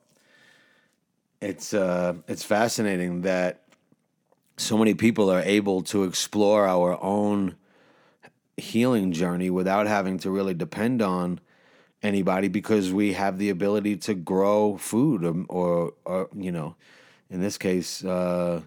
it's 1.42 1.74
uh, 1.74 2.16
it's 2.28 2.44
fascinating 2.44 3.22
that 3.22 3.62
so 4.58 4.78
many 4.78 4.94
people 4.94 5.30
are 5.32 5.42
able 5.42 5.82
to 5.84 6.04
explore 6.04 6.68
our 6.68 7.01
own 7.01 7.56
healing 8.60 9.12
journey 9.12 9.50
without 9.50 9.88
having 9.88 10.18
to 10.20 10.32
really 10.32 10.54
depend 10.54 11.01
on 11.01 11.39
anybody 12.01 12.48
because 12.48 12.94
we 12.94 13.13
have 13.13 13.38
the 13.38 13.50
ability 13.50 13.98
to 13.98 14.13
grow 14.13 14.78
food 14.78 15.24
or, 15.25 15.46
or, 15.50 15.94
or 16.06 16.30
you 16.36 16.51
know, 16.51 16.75
in 17.30 17.42
this 17.42 17.58
case, 17.58 18.04
uh, 18.04 18.62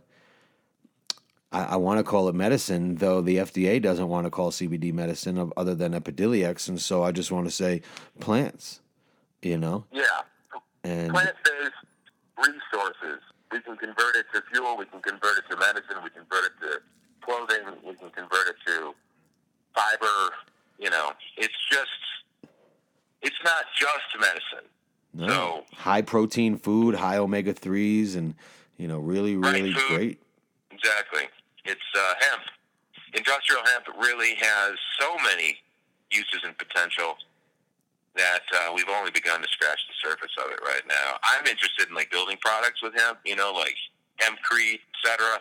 I, 1.51 1.65
I 1.65 1.77
want 1.77 1.99
to 1.99 2.05
call 2.05 2.29
it 2.29 2.35
medicine, 2.35 2.97
though 2.97 3.21
the 3.21 3.37
FDA 3.37 3.81
doesn't 3.81 4.09
want 4.09 4.27
to 4.27 4.31
call 4.31 4.51
CBD 4.51 4.93
medicine 4.93 5.53
other 5.57 5.75
than 5.75 5.93
Epidiolex, 5.93 6.69
and 6.69 6.81
so 6.81 7.03
I 7.03 7.13
just 7.13 7.31
want 7.31 7.47
to 7.47 7.51
say 7.51 7.83
plants, 8.21 8.81
you 9.43 9.59
know, 9.59 9.85
yeah, 9.93 10.03
and 10.85 11.13
plant-based 11.13 11.75
resources. 12.39 13.21
We 13.51 13.61
can 13.61 13.77
convert 13.77 14.17
it 14.17 14.27
to 14.33 14.43
fuel. 14.51 14.79
We 14.79 14.87
can 14.87 15.03
convert 15.03 15.39
it 15.39 15.45
to 15.51 15.57
medicine. 15.59 15.97
We 16.03 16.09
can 16.09 16.25
convert 16.25 16.45
it 16.47 16.53
to 16.63 16.81
clothing. 17.21 17.77
We 17.87 17.95
can 17.95 18.09
convert 18.11 18.49
it 18.49 18.57
to 18.67 18.95
fiber. 19.93 20.35
You 20.79 20.91
know, 20.91 21.13
it's 21.37 21.55
just, 21.71 21.89
it's 23.23 23.37
not 23.45 23.65
just 23.79 24.21
medicine. 24.21 24.69
No. 25.15 25.29
So- 25.29 25.65
high 25.77 26.03
protein 26.03 26.57
food, 26.57 26.95
high 26.95 27.19
omega 27.19 27.53
threes, 27.53 28.17
and 28.17 28.35
you 28.79 28.89
know, 28.89 28.99
really, 28.99 29.37
really 29.37 29.73
great. 29.89 30.21
Exactly. 30.71 31.29
It's 31.65 31.81
uh, 31.97 32.15
hemp. 32.21 32.43
Industrial 33.15 33.63
hemp 33.65 33.87
really 34.01 34.35
has 34.41 34.73
so 34.99 35.15
many 35.19 35.59
uses 36.11 36.41
and 36.45 36.57
potential 36.59 37.15
that 38.17 38.43
uh, 38.55 38.73
we've 38.75 38.89
only 38.89 39.11
begun 39.11 39.41
to 39.41 39.49
scratch 39.49 39.79
the 39.87 40.09
surface 40.09 40.33
of 40.45 40.51
it 40.51 40.61
right 40.65 40.83
now. 40.89 41.19
I'm 41.23 41.47
interested 41.47 41.89
in 41.89 41.95
like 41.95 42.11
building 42.11 42.37
products 42.41 42.83
with 42.83 42.95
hemp, 42.95 43.19
you 43.25 43.37
know, 43.37 43.53
like 43.53 43.77
hempcrete, 44.19 44.81
etc. 45.05 45.39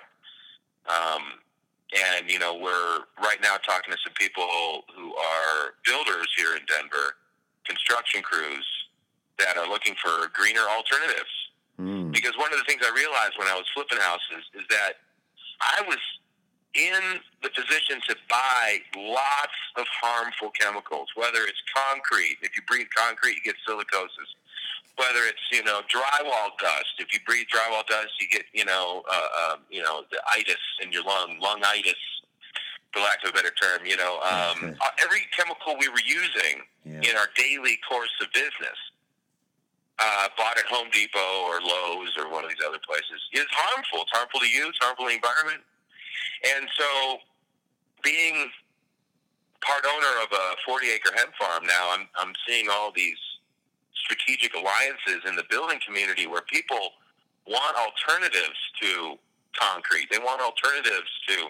Um, 0.88 1.24
and 1.92 2.30
you 2.30 2.40
know, 2.40 2.56
we're 2.56 3.00
right 3.22 3.42
now 3.42 3.58
talking 3.58 3.92
to 3.92 3.98
some 4.04 4.14
people 4.14 4.84
who 4.96 5.14
are 5.16 5.76
builders 5.86 6.28
here 6.38 6.56
in 6.56 6.62
Denver, 6.66 7.16
construction 7.66 8.22
crews 8.22 8.66
that 9.40 9.58
are 9.58 9.68
looking 9.68 9.96
for 10.02 10.28
greener 10.34 10.66
alternatives 10.70 11.30
Mm. 11.80 12.12
because 12.12 12.38
one 12.38 12.52
of 12.54 12.60
the 12.60 12.66
things 12.66 12.82
I 12.86 12.94
realized 12.94 13.40
when 13.40 13.48
I 13.48 13.56
was 13.56 13.66
flipping 13.74 13.98
houses 13.98 14.44
is 14.54 14.62
that 14.70 15.00
I 15.62 15.82
was 15.88 15.98
in 16.76 17.20
the 17.42 17.50
position 17.50 18.00
to 18.08 18.16
buy 18.30 18.78
lots 18.96 19.58
of 19.78 19.86
harmful 19.90 20.52
chemicals, 20.52 21.08
whether 21.16 21.40
it's 21.42 21.62
concrete, 21.74 22.38
if 22.44 22.56
you 22.56 22.62
breathe 22.68 22.88
concrete, 22.96 23.36
you 23.38 23.42
get 23.42 23.56
silicosis. 23.68 24.30
Whether 24.98 25.26
it's 25.28 25.42
you 25.52 25.64
know 25.64 25.82
drywall 25.94 26.58
dust, 26.60 26.94
if 27.00 27.14
you 27.14 27.20
breathe 27.26 27.48
drywall 27.54 27.86
dust, 27.88 28.12
you 28.20 28.28
get 28.28 28.44
you 28.54 28.66
know 28.66 29.04
uh, 29.12 29.54
um, 29.54 29.60
you 29.70 29.82
know 29.82 30.04
the 30.12 30.22
itis 30.38 30.62
in 30.82 30.92
your 30.92 31.04
lung, 31.04 31.38
lungitis, 31.42 32.00
for 32.94 33.00
lack 33.02 33.24
of 33.24 33.30
a 33.32 33.34
better 33.34 33.52
term. 33.62 33.86
You 33.86 33.98
know 33.98 34.20
um, 34.22 34.58
Okay. 34.64 34.76
uh, 34.82 34.90
every 35.04 35.22
chemical 35.36 35.76
we 35.80 35.90
were 35.90 36.04
using 36.06 36.64
Yeah. 36.86 37.12
in 37.12 37.18
our 37.18 37.28
daily 37.36 37.78
course 37.88 38.12
of 38.22 38.32
business 38.34 38.78
uh, 40.00 40.28
bought 40.38 40.58
at 40.58 40.66
Home 40.66 40.90
Depot 40.92 41.46
or 41.46 41.62
Lowe's 41.62 42.12
or 42.18 42.30
one 42.30 42.44
of 42.44 42.50
these 42.50 42.64
other 42.66 42.80
places 42.86 43.22
is 43.34 43.46
harmful. 43.52 44.02
It's 44.02 44.12
harmful 44.12 44.40
to 44.40 44.48
you. 44.50 44.68
It's 44.70 44.80
harmful 44.82 45.06
to 45.06 45.10
the 45.10 45.16
environment. 45.16 45.62
And 46.58 46.68
so, 46.78 47.18
being 48.04 48.50
part 49.62 49.86
owner 49.86 50.24
of 50.26 50.32
a 50.34 50.56
40 50.66 50.90
acre 50.90 51.12
hemp 51.16 51.34
farm 51.40 51.66
now, 51.66 51.90
I'm 51.94 52.08
I'm 52.16 52.34
seeing 52.48 52.68
all 52.70 52.92
these 52.92 53.18
strategic 54.16 54.54
alliances 54.56 55.24
in 55.28 55.36
the 55.36 55.44
building 55.50 55.80
community 55.86 56.28
where 56.28 56.42
people 56.52 56.92
want 57.48 57.76
alternatives 57.80 58.60
to 58.82 59.16
concrete. 59.56 60.08
They 60.12 60.20
want 60.20 60.42
alternatives 60.42 61.08
to 61.28 61.48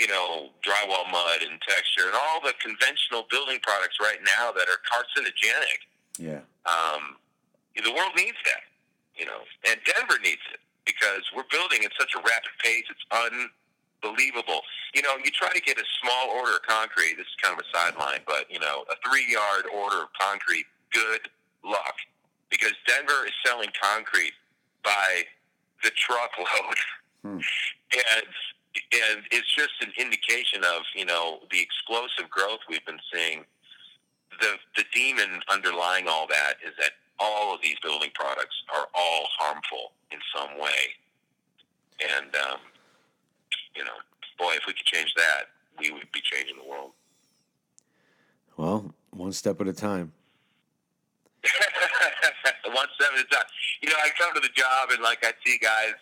you 0.00 0.08
know 0.08 0.48
drywall 0.64 1.04
mud 1.12 1.44
and 1.44 1.60
texture 1.68 2.08
and 2.08 2.16
all 2.16 2.40
the 2.40 2.54
conventional 2.64 3.26
building 3.30 3.60
products 3.62 3.98
right 4.00 4.18
now 4.24 4.50
that 4.52 4.64
are 4.72 4.80
carcinogenic 4.88 5.84
Yeah. 6.18 6.40
um, 6.64 7.16
the 7.76 7.92
world 7.92 8.12
needs 8.16 8.36
that, 8.48 8.64
you 9.16 9.24
know, 9.24 9.40
and 9.68 9.76
Denver 9.84 10.16
needs 10.22 10.40
it 10.52 10.60
because 10.84 11.24
we're 11.36 11.48
building 11.50 11.84
at 11.84 11.92
such 11.98 12.12
a 12.14 12.20
rapid 12.20 12.52
pace. 12.62 12.84
It's 12.88 13.04
unbelievable. 14.02 14.60
You 14.94 15.02
know, 15.02 15.16
you 15.24 15.30
try 15.30 15.48
to 15.52 15.60
get 15.60 15.78
a 15.78 15.84
small 16.02 16.30
order 16.36 16.56
of 16.56 16.62
concrete. 16.68 17.16
This 17.16 17.26
is 17.26 17.36
kind 17.40 17.56
of 17.58 17.64
a 17.64 17.68
sideline, 17.76 18.20
but 18.26 18.44
you 18.50 18.60
know, 18.60 18.84
a 18.92 18.96
three-yard 19.08 19.64
order 19.74 20.02
of 20.04 20.08
concrete. 20.18 20.66
Good 20.92 21.28
luck, 21.64 21.94
because 22.50 22.72
Denver 22.86 23.26
is 23.26 23.32
selling 23.44 23.70
concrete 23.80 24.32
by 24.84 25.24
the 25.82 25.90
truckload, 25.90 26.76
Hmm. 27.22 27.38
and 28.08 28.26
and 28.92 29.22
it's 29.30 29.54
just 29.54 29.72
an 29.82 29.92
indication 29.98 30.64
of 30.64 30.82
you 30.94 31.04
know 31.04 31.40
the 31.50 31.60
explosive 31.60 32.28
growth 32.30 32.60
we've 32.68 32.84
been 32.86 33.00
seeing 33.12 33.44
the 34.40 34.56
the 34.76 34.84
demon 34.94 35.40
underlying 35.50 36.08
all 36.08 36.26
that 36.26 36.54
is 36.66 36.72
that 36.78 36.92
all 37.18 37.54
of 37.54 37.60
these 37.62 37.76
building 37.82 38.10
products 38.14 38.54
are 38.74 38.88
all 38.94 39.26
harmful 39.38 39.92
in 40.10 40.18
some 40.34 40.58
way, 40.58 40.96
and 42.00 42.34
um, 42.36 42.58
you 43.76 43.84
know, 43.84 43.92
boy, 44.38 44.52
if 44.54 44.62
we 44.66 44.72
could 44.72 44.86
change 44.86 45.12
that, 45.14 45.44
we 45.78 45.90
would 45.90 46.10
be 46.12 46.20
changing 46.20 46.56
the 46.56 46.68
world. 46.68 46.92
Well, 48.56 48.94
one 49.10 49.32
step 49.32 49.60
at 49.60 49.68
a 49.68 49.72
time. 49.72 50.12
One 52.72 52.88
step 52.94 53.10
at 53.14 53.20
a 53.20 53.28
time. 53.28 53.48
You 53.82 53.90
know, 53.90 53.96
I 53.98 54.10
come 54.18 54.34
to 54.34 54.40
the 54.40 54.52
job 54.54 54.90
and 54.90 55.02
like 55.02 55.24
I 55.24 55.32
see 55.44 55.58
guys, 55.58 55.94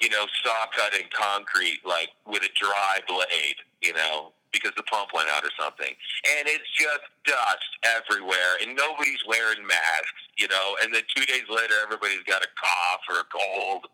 you 0.00 0.08
know, 0.10 0.26
saw 0.44 0.66
cutting 0.74 1.06
concrete 1.12 1.80
like 1.84 2.10
with 2.26 2.42
a 2.42 2.52
dry 2.58 3.00
blade, 3.06 3.60
you 3.82 3.92
know, 3.92 4.32
because 4.52 4.72
the 4.76 4.82
pump 4.84 5.10
went 5.14 5.28
out 5.28 5.44
or 5.44 5.52
something. 5.60 5.92
And 6.38 6.48
it's 6.48 6.68
just 6.72 7.04
dust 7.24 7.70
everywhere 7.84 8.56
and 8.62 8.76
nobody's 8.76 9.20
wearing 9.28 9.66
masks, 9.66 10.22
you 10.36 10.48
know, 10.48 10.76
and 10.82 10.94
then 10.94 11.02
two 11.14 11.24
days 11.26 11.44
later 11.50 11.74
everybody's 11.82 12.24
got 12.26 12.42
a 12.42 12.48
cough 12.56 13.04
or 13.08 13.20
a 13.20 13.28
cold, 13.28 13.86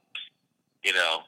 you 0.84 0.92
know. 0.92 1.22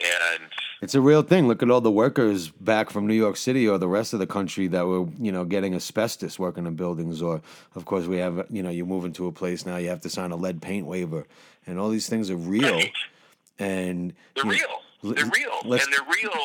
And 0.00 0.42
It's 0.82 0.94
a 0.94 1.00
real 1.00 1.22
thing. 1.22 1.48
Look 1.48 1.62
at 1.62 1.70
all 1.70 1.80
the 1.80 1.90
workers 1.90 2.48
back 2.50 2.90
from 2.90 3.06
New 3.06 3.14
York 3.14 3.36
City 3.36 3.66
or 3.68 3.78
the 3.78 3.88
rest 3.88 4.12
of 4.12 4.18
the 4.18 4.26
country 4.26 4.66
that 4.68 4.86
were, 4.86 5.06
you 5.18 5.32
know, 5.32 5.44
getting 5.44 5.74
asbestos 5.74 6.38
working 6.38 6.66
in 6.66 6.74
buildings. 6.76 7.22
Or, 7.22 7.40
of 7.74 7.84
course, 7.86 8.06
we 8.06 8.18
have, 8.18 8.46
you 8.50 8.62
know, 8.62 8.70
you 8.70 8.84
move 8.84 9.04
into 9.06 9.26
a 9.26 9.32
place 9.32 9.64
now, 9.64 9.76
you 9.78 9.88
have 9.88 10.02
to 10.02 10.10
sign 10.10 10.32
a 10.32 10.36
lead 10.36 10.60
paint 10.60 10.86
waiver, 10.86 11.26
and 11.66 11.78
all 11.78 11.88
these 11.88 12.08
things 12.08 12.30
are 12.30 12.36
real. 12.36 12.74
Right. 12.74 12.92
And 13.58 14.12
they're 14.34 14.44
know, 14.44 14.50
real. 14.50 14.68
l- 15.04 15.12
They're 15.14 15.24
real. 15.24 15.60
And 15.62 15.80
they're 15.92 16.14
real 16.22 16.40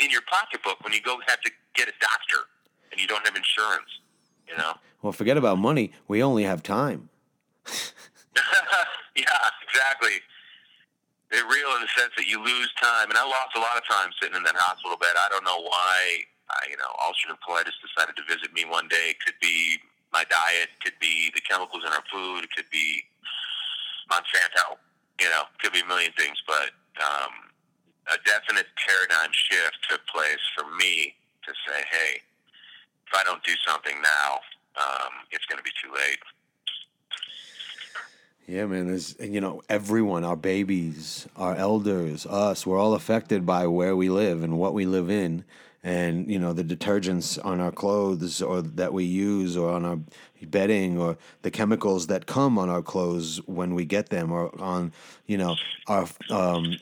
in 0.00 0.10
your 0.10 0.22
pocketbook 0.30 0.84
when 0.84 0.92
you 0.92 1.00
go 1.00 1.16
have 1.26 1.40
to 1.40 1.50
get 1.74 1.88
a 1.88 1.92
doctor 2.00 2.44
and 2.92 3.00
you 3.00 3.06
don't 3.06 3.24
have 3.26 3.36
insurance, 3.36 3.88
you 4.46 4.56
know. 4.58 4.74
Well, 5.00 5.12
forget 5.14 5.38
about 5.38 5.56
money. 5.58 5.92
We 6.08 6.22
only 6.22 6.42
have 6.44 6.62
time. 6.62 7.08
yeah, 9.16 9.24
exactly. 9.66 10.20
They're 11.30 11.46
real 11.46 11.74
in 11.74 11.82
the 11.82 11.90
sense 11.98 12.14
that 12.16 12.30
you 12.30 12.38
lose 12.38 12.70
time, 12.78 13.10
and 13.10 13.18
I 13.18 13.26
lost 13.26 13.58
a 13.58 13.60
lot 13.60 13.74
of 13.74 13.84
time 13.86 14.14
sitting 14.22 14.36
in 14.36 14.46
that 14.46 14.54
hospital 14.54 14.96
bed. 14.96 15.18
I 15.18 15.26
don't 15.28 15.44
know 15.44 15.58
why. 15.58 16.22
I, 16.46 16.70
you 16.70 16.78
know, 16.78 16.92
ulcerative 17.02 17.42
colitis 17.42 17.74
decided 17.82 18.14
to 18.14 18.24
visit 18.30 18.54
me 18.54 18.62
one 18.62 18.86
day. 18.86 19.10
It 19.10 19.18
could 19.18 19.34
be 19.42 19.82
my 20.14 20.22
diet, 20.30 20.70
could 20.78 20.94
be 21.00 21.34
the 21.34 21.42
chemicals 21.42 21.82
in 21.82 21.90
our 21.90 22.06
food, 22.06 22.46
it 22.46 22.50
could 22.54 22.70
be 22.70 23.02
Monsanto. 24.06 24.78
You 25.20 25.26
know, 25.30 25.50
could 25.58 25.72
be 25.72 25.80
a 25.80 25.88
million 25.88 26.12
things, 26.14 26.38
but 26.46 26.70
um, 27.02 27.50
a 28.12 28.16
definite 28.22 28.66
paradigm 28.78 29.32
shift 29.32 29.82
took 29.90 30.06
place 30.06 30.44
for 30.54 30.68
me 30.76 31.16
to 31.42 31.50
say, 31.66 31.82
hey, 31.90 32.20
if 33.06 33.12
I 33.14 33.24
don't 33.24 33.42
do 33.42 33.54
something 33.66 33.96
now, 34.02 34.38
um, 34.76 35.26
it's 35.30 35.46
going 35.46 35.58
to 35.58 35.64
be 35.64 35.74
too 35.82 35.90
late. 35.90 36.20
Yeah, 38.46 38.66
man. 38.66 38.86
There's, 38.86 39.16
you 39.18 39.40
know, 39.40 39.62
everyone, 39.68 40.22
our 40.22 40.36
babies, 40.36 41.26
our 41.36 41.56
elders, 41.56 42.26
us, 42.26 42.64
we're 42.64 42.78
all 42.78 42.94
affected 42.94 43.44
by 43.44 43.66
where 43.66 43.96
we 43.96 44.08
live 44.08 44.42
and 44.44 44.56
what 44.56 44.72
we 44.72 44.86
live 44.86 45.10
in. 45.10 45.44
And, 45.82 46.30
you 46.30 46.38
know, 46.38 46.52
the 46.52 46.64
detergents 46.64 47.44
on 47.44 47.60
our 47.60 47.72
clothes 47.72 48.40
or 48.42 48.62
that 48.62 48.92
we 48.92 49.04
use 49.04 49.56
or 49.56 49.72
on 49.72 49.84
our 49.84 49.98
bedding 50.42 50.98
or 50.98 51.16
the 51.42 51.50
chemicals 51.50 52.06
that 52.06 52.26
come 52.26 52.58
on 52.58 52.68
our 52.68 52.82
clothes 52.82 53.40
when 53.46 53.74
we 53.74 53.84
get 53.84 54.10
them 54.10 54.30
or 54.30 54.52
on, 54.60 54.92
you 55.26 55.38
know, 55.38 55.56
our 55.88 56.08
um, 56.30 56.76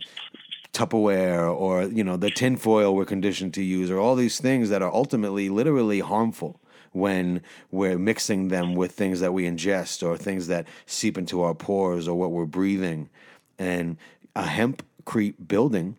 Tupperware 0.74 1.54
or 1.54 1.84
you 1.84 2.02
know 2.02 2.16
the 2.16 2.30
tinfoil 2.30 2.96
we're 2.96 3.04
conditioned 3.04 3.54
to 3.54 3.62
use, 3.62 3.92
or 3.92 4.00
all 4.00 4.16
these 4.16 4.40
things 4.40 4.70
that 4.70 4.82
are 4.82 4.92
ultimately 4.92 5.48
literally 5.48 6.00
harmful 6.00 6.60
when 6.94 7.42
we're 7.70 7.98
mixing 7.98 8.48
them 8.48 8.74
with 8.74 8.92
things 8.92 9.20
that 9.20 9.34
we 9.34 9.44
ingest 9.44 10.06
or 10.06 10.16
things 10.16 10.46
that 10.46 10.66
seep 10.86 11.18
into 11.18 11.42
our 11.42 11.54
pores 11.54 12.06
or 12.06 12.16
what 12.16 12.30
we're 12.30 12.46
breathing. 12.46 13.10
And 13.58 13.96
a 14.36 14.44
hempcrete 14.44 15.46
building 15.46 15.96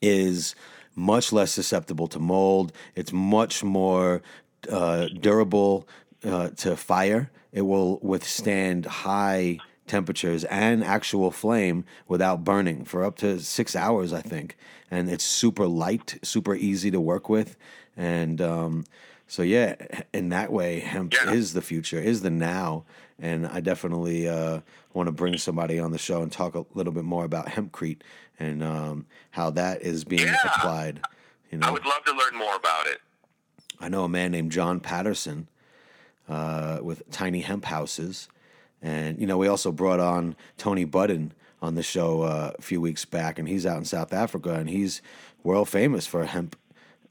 is 0.00 0.54
much 0.94 1.32
less 1.32 1.50
susceptible 1.50 2.06
to 2.06 2.18
mold. 2.18 2.72
It's 2.94 3.12
much 3.12 3.64
more 3.64 4.22
uh, 4.70 5.08
durable 5.08 5.88
uh, 6.24 6.50
to 6.50 6.76
fire. 6.76 7.30
It 7.52 7.62
will 7.62 7.98
withstand 8.00 8.86
high 8.86 9.58
temperatures 9.86 10.44
and 10.44 10.82
actual 10.82 11.30
flame 11.30 11.84
without 12.08 12.44
burning 12.44 12.84
for 12.84 13.04
up 13.04 13.16
to 13.16 13.40
six 13.40 13.76
hours, 13.76 14.12
I 14.12 14.20
think. 14.20 14.56
And 14.90 15.10
it's 15.10 15.24
super 15.24 15.66
light, 15.66 16.18
super 16.22 16.54
easy 16.54 16.90
to 16.90 17.00
work 17.00 17.28
with. 17.28 17.56
And 17.96 18.40
um, 18.40 18.84
so, 19.26 19.42
yeah, 19.42 19.74
in 20.12 20.28
that 20.30 20.52
way, 20.52 20.80
hemp 20.80 21.12
Yeah. 21.14 21.32
is 21.32 21.52
the 21.52 21.62
future, 21.62 21.98
is 21.98 22.22
the 22.22 22.30
now. 22.30 22.84
And 23.18 23.46
I 23.46 23.60
definitely 23.60 24.28
uh, 24.28 24.60
want 24.92 25.06
to 25.06 25.12
bring 25.12 25.38
somebody 25.38 25.78
on 25.78 25.92
the 25.92 25.98
show 25.98 26.22
and 26.22 26.32
talk 26.32 26.54
a 26.56 26.64
little 26.74 26.92
bit 26.92 27.04
more 27.04 27.24
about 27.24 27.46
hempcrete 27.46 28.00
and 28.40 28.62
um, 28.62 29.06
how 29.30 29.50
that 29.50 29.82
is 29.82 30.04
being 30.04 30.26
Yeah. 30.26 30.36
applied. 30.56 31.00
You 31.50 31.58
know, 31.58 31.68
I 31.68 31.70
would 31.70 31.86
love 31.86 32.02
to 32.06 32.12
learn 32.12 32.36
more 32.36 32.56
about 32.56 32.86
it. 32.88 32.98
I 33.80 33.88
know 33.88 34.02
a 34.04 34.08
man 34.08 34.32
named 34.32 34.50
John 34.50 34.80
Patterson 34.80 35.46
uh, 36.28 36.78
with 36.82 37.08
tiny 37.10 37.40
hemp 37.42 37.66
houses, 37.66 38.28
and 38.82 39.18
you 39.20 39.26
know 39.26 39.36
we 39.38 39.46
also 39.46 39.70
brought 39.70 40.00
on 40.00 40.36
Tony 40.56 40.84
Budden 40.84 41.32
on 41.62 41.74
the 41.74 41.82
show 41.82 42.22
uh, 42.22 42.52
a 42.58 42.62
few 42.62 42.80
weeks 42.80 43.04
back, 43.04 43.38
and 43.38 43.46
he's 43.48 43.64
out 43.66 43.78
in 43.78 43.84
South 43.84 44.12
Africa, 44.12 44.54
and 44.54 44.68
he's 44.70 45.02
world 45.42 45.68
famous 45.68 46.06
for 46.06 46.24
hemp. 46.24 46.56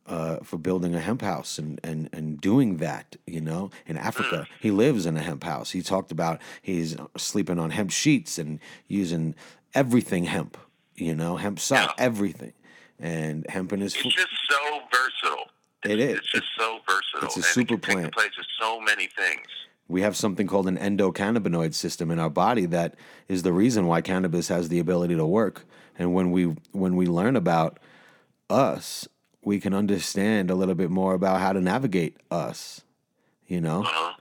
Uh, 0.06 0.38
for 0.44 0.58
building 0.58 0.94
a 0.94 1.00
hemp 1.00 1.22
house 1.22 1.58
and, 1.58 1.80
and, 1.82 2.10
and 2.12 2.42
doing 2.42 2.76
that, 2.76 3.16
you 3.26 3.40
know, 3.40 3.72
in 3.86 3.96
Africa. 3.96 4.46
He 4.60 4.70
lives 4.70 5.06
in 5.06 5.16
a 5.16 5.22
hemp 5.22 5.46
house. 5.46 5.72
He 5.72 5.82
talked 5.82 6.12
about 6.12 6.42
he's 6.62 6.98
sleeping 7.16 7.58
on 7.58 7.70
hemp 7.70 7.90
sheets 7.90 8.38
and 8.38 8.60
using 8.90 9.34
everything 9.74 10.26
hemp, 10.26 10.58
you 10.96 11.16
know, 11.16 11.38
hemp 11.38 11.58
sock, 11.58 11.96
Yeah. 11.98 12.04
everything. 12.06 12.52
And 13.00 13.46
hemp 13.48 13.72
in 13.72 13.80
his 13.80 13.96
It's 13.96 14.04
just 14.04 14.28
so 14.50 14.82
versatile. 14.92 15.46
It 15.86 16.00
is. 16.02 16.18
It's 16.18 16.32
just 16.34 16.48
so 16.60 16.80
versatile. 16.86 17.28
it's 17.28 17.38
a 17.38 17.40
and 17.40 17.46
super 17.46 17.76
it 17.76 17.82
can 17.84 17.94
plant. 17.94 18.08
the 18.08 18.12
place 18.12 18.32
of 18.38 18.46
so 18.60 18.82
many 18.82 19.08
things. 19.08 19.48
we 19.88 20.02
have 20.02 20.18
something 20.18 20.48
called 20.48 20.68
an 20.68 20.78
endocannabinoid 20.78 21.74
system 21.74 22.12
in 22.12 22.20
our 22.20 22.30
body 22.30 22.66
that 22.66 22.96
is 23.30 23.44
the 23.44 23.54
reason 23.54 23.88
why 23.88 24.02
cannabis 24.02 24.50
has 24.50 24.68
the 24.68 24.80
ability 24.80 25.16
to 25.16 25.26
work. 25.26 25.66
And 25.98 26.14
when 26.14 26.32
we 26.32 26.44
when 26.74 26.98
we 26.98 27.06
learn 27.06 27.38
about 27.38 27.80
us, 28.50 29.08
we 29.44 29.60
can 29.60 29.74
understand 29.74 30.50
a 30.50 30.56
little 30.56 30.76
bit 30.76 30.90
more 30.90 31.14
about 31.14 31.40
how 31.42 31.54
to 31.54 31.62
navigate 31.62 32.18
us, 32.32 32.82
you 33.48 33.60
know, 33.62 33.82
Uh-huh. 33.82 34.14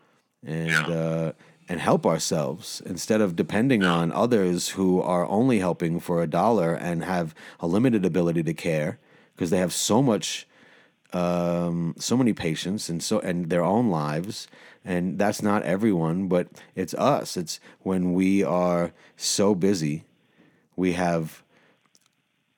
and 0.45 0.71
Yeah. 0.71 0.87
uh, 0.89 1.33
and 1.69 1.81
help 1.81 2.05
ourselves 2.07 2.83
instead 2.85 3.21
of 3.21 3.37
depending 3.37 3.85
on 3.85 4.13
others 4.13 4.71
who 4.71 5.01
are 5.01 5.27
only 5.29 5.61
helping 5.61 6.01
for 6.01 6.23
a 6.23 6.27
dollar 6.27 6.75
and 6.75 7.05
have 7.05 7.35
a 7.61 7.67
limited 7.67 8.05
ability 8.05 8.43
to 8.43 8.53
care 8.53 8.99
because 9.35 9.51
they 9.51 9.59
have 9.59 9.73
so 9.73 10.03
much 10.03 10.47
um, 11.15 11.95
so 11.99 12.17
many 12.17 12.33
patients 12.33 12.89
and 12.89 13.03
so 13.03 13.21
and 13.21 13.49
their 13.51 13.63
own 13.65 13.91
lives 13.91 14.49
and 14.85 15.19
that's 15.19 15.43
not 15.43 15.63
everyone 15.63 16.27
but 16.27 16.49
it's 16.75 16.95
us 16.95 17.37
it's 17.37 17.61
when 17.81 18.13
we 18.15 18.43
are 18.43 18.93
so 19.17 19.55
busy 19.55 20.05
we 20.75 20.93
have 20.95 21.43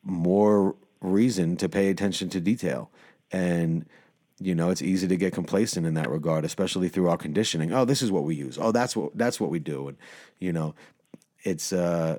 more 0.02 0.76
reason 1.04 1.56
to 1.56 1.68
pay 1.68 1.88
attention 1.88 2.28
to 2.30 2.40
detail. 2.40 2.90
And 3.30 3.86
you 4.40 4.54
know 4.54 4.70
it's 4.70 4.82
easy 4.82 5.06
to 5.06 5.16
get 5.16 5.32
complacent 5.32 5.86
in 5.86 5.94
that 5.94 6.10
regard 6.10 6.44
especially 6.44 6.88
through 6.88 7.08
our 7.08 7.16
conditioning. 7.16 7.72
Oh 7.72 7.84
this 7.84 8.02
is 8.02 8.10
what 8.10 8.24
we 8.24 8.34
use. 8.34 8.58
Oh 8.60 8.72
that's 8.72 8.96
what 8.96 9.16
that's 9.16 9.40
what 9.40 9.50
we 9.50 9.58
do. 9.58 9.88
And 9.88 9.96
you 10.38 10.52
know 10.52 10.74
it's 11.44 11.72
uh 11.72 12.18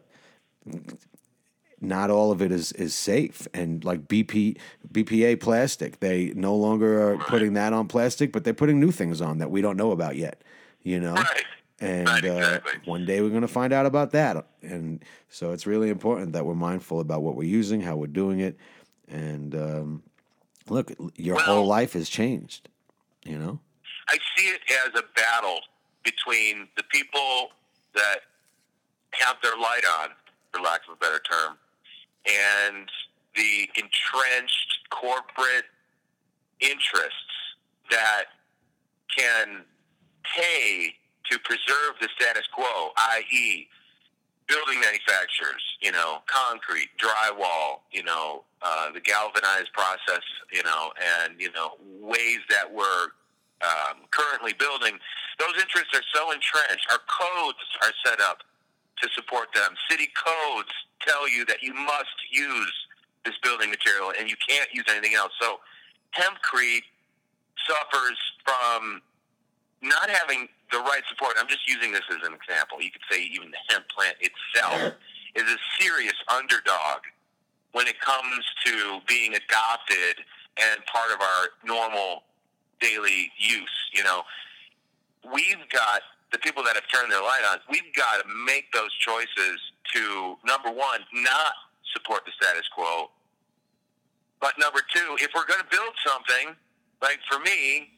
not 1.82 2.10
all 2.10 2.32
of 2.32 2.42
it 2.42 2.52
is 2.52 2.72
is 2.74 2.96
safe. 2.96 3.48
And 3.54 3.84
like 3.84 4.08
BP 4.08 4.58
BPA 4.92 5.40
plastic 5.42 6.00
they 6.00 6.32
no 6.36 6.56
longer 6.56 7.12
are 7.12 7.18
putting 7.18 7.54
that 7.54 7.74
on 7.74 7.88
plastic 7.88 8.32
but 8.32 8.44
they're 8.44 8.54
putting 8.54 8.80
new 8.80 8.92
things 8.92 9.20
on 9.20 9.40
that 9.40 9.52
we 9.52 9.62
don't 9.62 9.78
know 9.78 9.92
about 9.92 10.16
yet 10.16 10.42
you 10.86 11.00
know? 11.00 11.16
Right. 11.16 11.44
And 11.80 12.08
Right, 12.08 12.26
uh, 12.26 12.60
one 12.86 13.06
day 13.06 13.22
we're 13.22 13.30
going 13.30 13.42
to 13.42 13.48
find 13.48 13.74
out 13.74 13.86
about 13.86 14.12
that. 14.12 14.48
And 14.62 15.04
so 15.30 15.52
it's 15.52 15.68
really 15.68 15.90
important 15.90 16.34
that 16.34 16.46
we're 16.46 16.56
mindful 16.56 17.00
about 17.00 17.22
what 17.22 17.36
we're 17.36 17.44
using 17.50 17.82
how 17.82 17.96
we're 17.96 18.08
doing 18.08 18.40
it. 18.40 18.58
And 19.08 19.54
um, 19.56 20.04
look 20.70 20.92
your 21.16 21.36
Well- 21.36 21.46
whole 21.46 21.68
life 21.68 21.94
has 21.94 22.10
changed 22.10 22.70
you 23.26 23.38
know? 23.38 23.60
I 24.08 24.18
see 24.38 24.48
it 24.48 24.62
as 24.86 24.94
a 25.00 25.04
battle 25.16 25.60
between 26.04 26.68
the 26.78 26.84
people 26.84 27.50
that 27.96 28.20
have 29.12 29.38
their 29.42 29.58
light 29.58 29.84
on, 30.02 30.10
for 30.52 30.62
lack 30.62 30.82
of 30.88 30.94
a 30.94 30.98
better 30.98 31.20
term, 31.20 31.58
and 32.28 32.88
the 33.36 33.68
entrenched 33.76 34.78
corporate 34.92 35.66
interests 36.60 37.12
that 37.90 38.26
can 39.16 39.64
pay 40.36 40.94
to 41.32 41.40
preserve 41.40 41.96
the 42.02 42.10
status 42.16 42.48
quo, 42.54 42.92
i.e., 42.98 43.68
building 44.48 44.80
manufacturers, 44.80 45.64
you 45.82 45.92
know, 45.92 46.20
concrete, 46.28 46.90
drywall, 47.02 47.82
you 47.92 48.04
know, 48.04 48.44
uh, 48.62 48.92
the 48.92 49.00
galvanized 49.00 49.74
process, 49.74 50.22
you 50.52 50.64
know, 50.64 50.92
and, 51.24 51.40
you 51.40 51.52
know, 51.54 51.74
ways 52.00 52.40
that 52.50 52.72
we're 52.72 53.10
um, 53.62 54.06
currently 54.12 54.54
building, 54.54 55.00
those 55.40 55.56
interests 55.60 55.90
are 55.94 56.06
so 56.14 56.32
entrenched. 56.32 56.86
Our 56.92 57.02
codes 57.10 57.58
are 57.82 57.94
set 58.06 58.22
up 58.22 58.40
to 59.02 59.10
support 59.14 59.50
them. 59.54 59.74
City 59.90 60.08
codes 60.14 60.70
tell 61.02 61.30
you 61.30 61.46
that 61.46 61.62
you 61.62 61.74
must 61.74 62.16
use 62.32 62.74
this 63.26 63.36
building 63.42 63.70
material 63.70 64.14
and 64.18 64.30
you 64.30 64.36
can't 64.48 64.70
use 64.74 64.86
anything 64.90 65.16
else. 65.16 65.32
So 65.42 65.60
hempcrete 66.14 66.86
suffers 67.68 68.18
from 68.46 69.02
not 69.86 70.10
having 70.10 70.48
the 70.72 70.80
right 70.80 71.02
support. 71.10 71.36
I'm 71.40 71.48
just 71.48 71.68
using 71.68 71.92
this 71.92 72.04
as 72.10 72.26
an 72.28 72.34
example. 72.34 72.82
You 72.82 72.92
could 72.92 73.06
say 73.10 73.24
even 73.24 73.52
the 73.52 73.62
hemp 73.70 73.86
plant 73.90 74.18
itself 74.20 74.94
is 75.36 75.44
a 75.44 75.58
serious 75.80 76.16
underdog 76.34 77.06
when 77.72 77.88
it 77.88 78.00
comes 78.00 78.44
to 78.66 79.00
being 79.08 79.34
adopted 79.34 80.24
and 80.58 80.86
part 80.86 81.12
of 81.14 81.22
our 81.22 81.50
normal 81.64 82.24
daily 82.80 83.32
use. 83.38 83.76
You 83.94 84.04
know, 84.04 84.24
we've 85.34 85.64
got 85.72 86.02
the 86.32 86.40
people 86.40 86.64
that 86.64 86.76
have 86.76 86.86
turned 86.92 87.12
their 87.12 87.22
light 87.22 87.44
on. 87.52 87.60
We've 87.70 87.94
got 87.96 88.22
to 88.22 88.28
make 88.46 88.72
those 88.72 88.94
choices 89.00 89.60
to 89.94 90.36
number 90.46 90.70
one, 90.70 91.02
not 91.14 91.54
support 91.94 92.26
the 92.26 92.32
status 92.40 92.68
quo, 92.74 93.10
but 94.42 94.54
number 94.60 94.80
two, 94.94 95.18
if 95.20 95.32
we're 95.34 95.46
going 95.46 95.62
to 95.62 95.72
build 95.72 95.94
something, 96.06 96.56
like 97.02 97.20
for 97.30 97.40
me, 97.40 97.90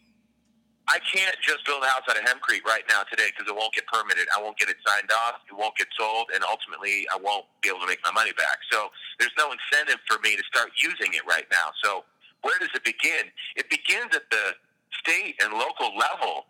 I 0.88 1.00
can't 1.04 1.36
just 1.43 1.65
build 1.65 1.84
a 1.84 1.88
house 1.88 2.08
out 2.10 2.15
of 2.15 2.23
hempcrete 2.23 2.63
right 2.63 2.84
now 2.88 3.04
today 3.12 3.28
because 3.36 3.52
it 3.52 3.56
won't 3.56 3.73
get 3.76 3.88
permitted. 3.88 4.28
I 4.32 4.41
won't 4.41 4.58
get 4.58 4.69
it 4.69 4.78
signed 4.88 5.12
off. 5.28 5.43
It 5.43 5.56
won't 5.56 5.76
get 5.76 5.88
sold, 6.00 6.32
and 6.34 6.43
ultimately, 6.47 7.08
I 7.12 7.19
won't 7.19 7.45
be 7.62 7.67
able 7.69 7.82
to 7.82 7.88
make 7.88 8.00
my 8.04 8.12
money 8.12 8.32
back. 8.39 8.63
So 8.71 8.88
there's 9.19 9.36
no 9.38 9.52
incentive 9.52 10.00
for 10.08 10.19
me 10.23 10.36
to 10.39 10.43
start 10.47 10.71
using 10.80 11.12
it 11.13 11.28
right 11.28 11.45
now. 11.52 11.76
So 11.84 12.06
where 12.41 12.56
does 12.60 12.71
it 12.73 12.84
begin? 12.88 13.28
It 13.60 13.69
begins 13.69 14.15
at 14.15 14.32
the 14.32 14.56
state 15.04 15.36
and 15.43 15.54
local 15.54 15.91
level, 16.00 16.47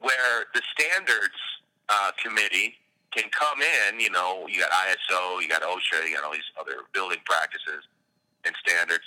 where 0.00 0.48
the 0.56 0.62
standards 0.72 1.36
uh, 1.88 2.12
committee 2.16 2.80
can 3.12 3.28
come 3.28 3.60
in. 3.60 4.00
You 4.00 4.10
know, 4.10 4.48
you 4.48 4.60
got 4.60 4.72
ISO, 4.72 5.42
you 5.42 5.48
got 5.48 5.60
OSHA, 5.60 6.08
you 6.08 6.16
got 6.16 6.24
all 6.24 6.32
these 6.32 6.48
other 6.58 6.88
building 6.96 7.20
practices 7.28 7.84
and 8.44 8.56
standards 8.64 9.04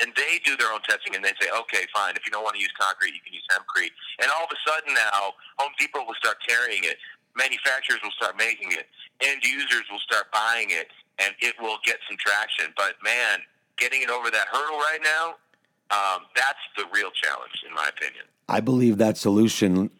and 0.00 0.12
they 0.16 0.40
do 0.44 0.56
their 0.56 0.72
own 0.72 0.80
testing 0.88 1.14
and 1.14 1.24
they 1.24 1.34
say, 1.40 1.50
okay, 1.52 1.84
fine, 1.94 2.16
if 2.16 2.24
you 2.24 2.32
don't 2.32 2.44
want 2.44 2.56
to 2.56 2.62
use 2.62 2.72
concrete, 2.78 3.14
you 3.14 3.20
can 3.20 3.32
use 3.32 3.44
hempcrete. 3.52 3.92
And 4.20 4.30
all 4.30 4.44
of 4.44 4.50
a 4.50 4.60
sudden 4.64 4.94
now, 4.94 5.34
Home 5.58 5.72
Depot 5.78 6.04
will 6.04 6.16
start 6.16 6.38
carrying 6.46 6.84
it. 6.84 6.96
Manufacturers 7.36 8.00
will 8.02 8.14
start 8.16 8.36
making 8.36 8.72
it. 8.72 8.86
End 9.20 9.42
users 9.42 9.84
will 9.90 10.00
start 10.00 10.32
buying 10.32 10.70
it, 10.70 10.88
and 11.18 11.34
it 11.40 11.54
will 11.60 11.78
get 11.84 11.98
some 12.08 12.16
traction. 12.16 12.72
But 12.76 12.94
man, 13.02 13.40
getting 13.76 14.02
it 14.02 14.10
over 14.10 14.30
that 14.30 14.48
hurdle 14.48 14.78
right 14.78 15.00
now, 15.02 15.36
um, 15.90 16.24
that's 16.34 16.60
the 16.76 16.84
real 16.92 17.10
challenge, 17.10 17.62
in 17.66 17.74
my 17.74 17.88
opinion. 17.88 18.24
I 18.48 18.60
believe 18.60 18.98
that 18.98 19.16
solution 19.16 19.90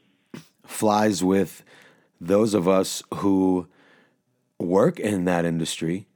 flies 0.67 1.23
with 1.23 1.65
those 2.21 2.55
of 2.55 2.69
us 2.69 3.03
who 3.15 3.67
work 4.59 5.01
in 5.01 5.25
that 5.25 5.45
industry 5.45 6.07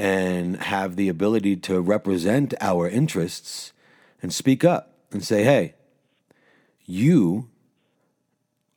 and 0.00 0.56
have 0.56 0.96
the 0.96 1.10
ability 1.10 1.54
to 1.56 1.78
represent 1.78 2.54
our 2.62 2.88
interests 2.88 3.74
and 4.22 4.32
speak 4.32 4.64
up 4.64 4.94
and 5.12 5.22
say, 5.22 5.44
hey, 5.44 5.74
you, 6.86 7.50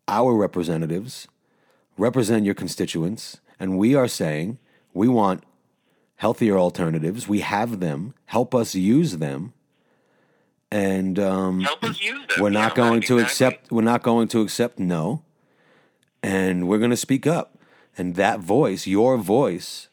our 0.10 0.36
representatives, 0.36 1.30
represent 1.98 2.44
your 2.44 2.54
constituents, 2.54 3.38
and 3.58 3.78
we 3.78 3.96
are 3.96 4.10
saying 4.10 4.58
we 4.94 5.08
want 5.08 5.46
healthier 6.18 6.58
alternatives. 6.58 7.26
We 7.26 7.40
have 7.40 7.80
them. 7.80 8.14
Help 8.26 8.54
us 8.54 8.76
use 8.76 9.18
them. 9.18 9.54
And 10.72 11.18
um, 11.20 11.62
Help 11.62 11.86
us 11.86 12.02
use 12.02 12.20
them. 12.28 12.42
we're 12.42 12.50
not 12.50 12.72
Yeah, 12.74 12.84
going 12.84 13.02
to 13.04 13.20
exactly. 13.20 13.24
accept. 13.24 13.72
We're 13.72 13.82
not 13.84 14.04
going 14.04 14.28
to 14.30 14.42
accept 14.42 14.78
no. 14.78 15.24
And 16.22 16.68
we're 16.68 16.80
going 16.80 16.92
to 16.92 16.98
speak 16.98 17.26
up. 17.26 17.58
And 17.98 18.16
that 18.16 18.42
voice, 18.42 18.88
your 18.88 19.18
voice, 19.18 19.88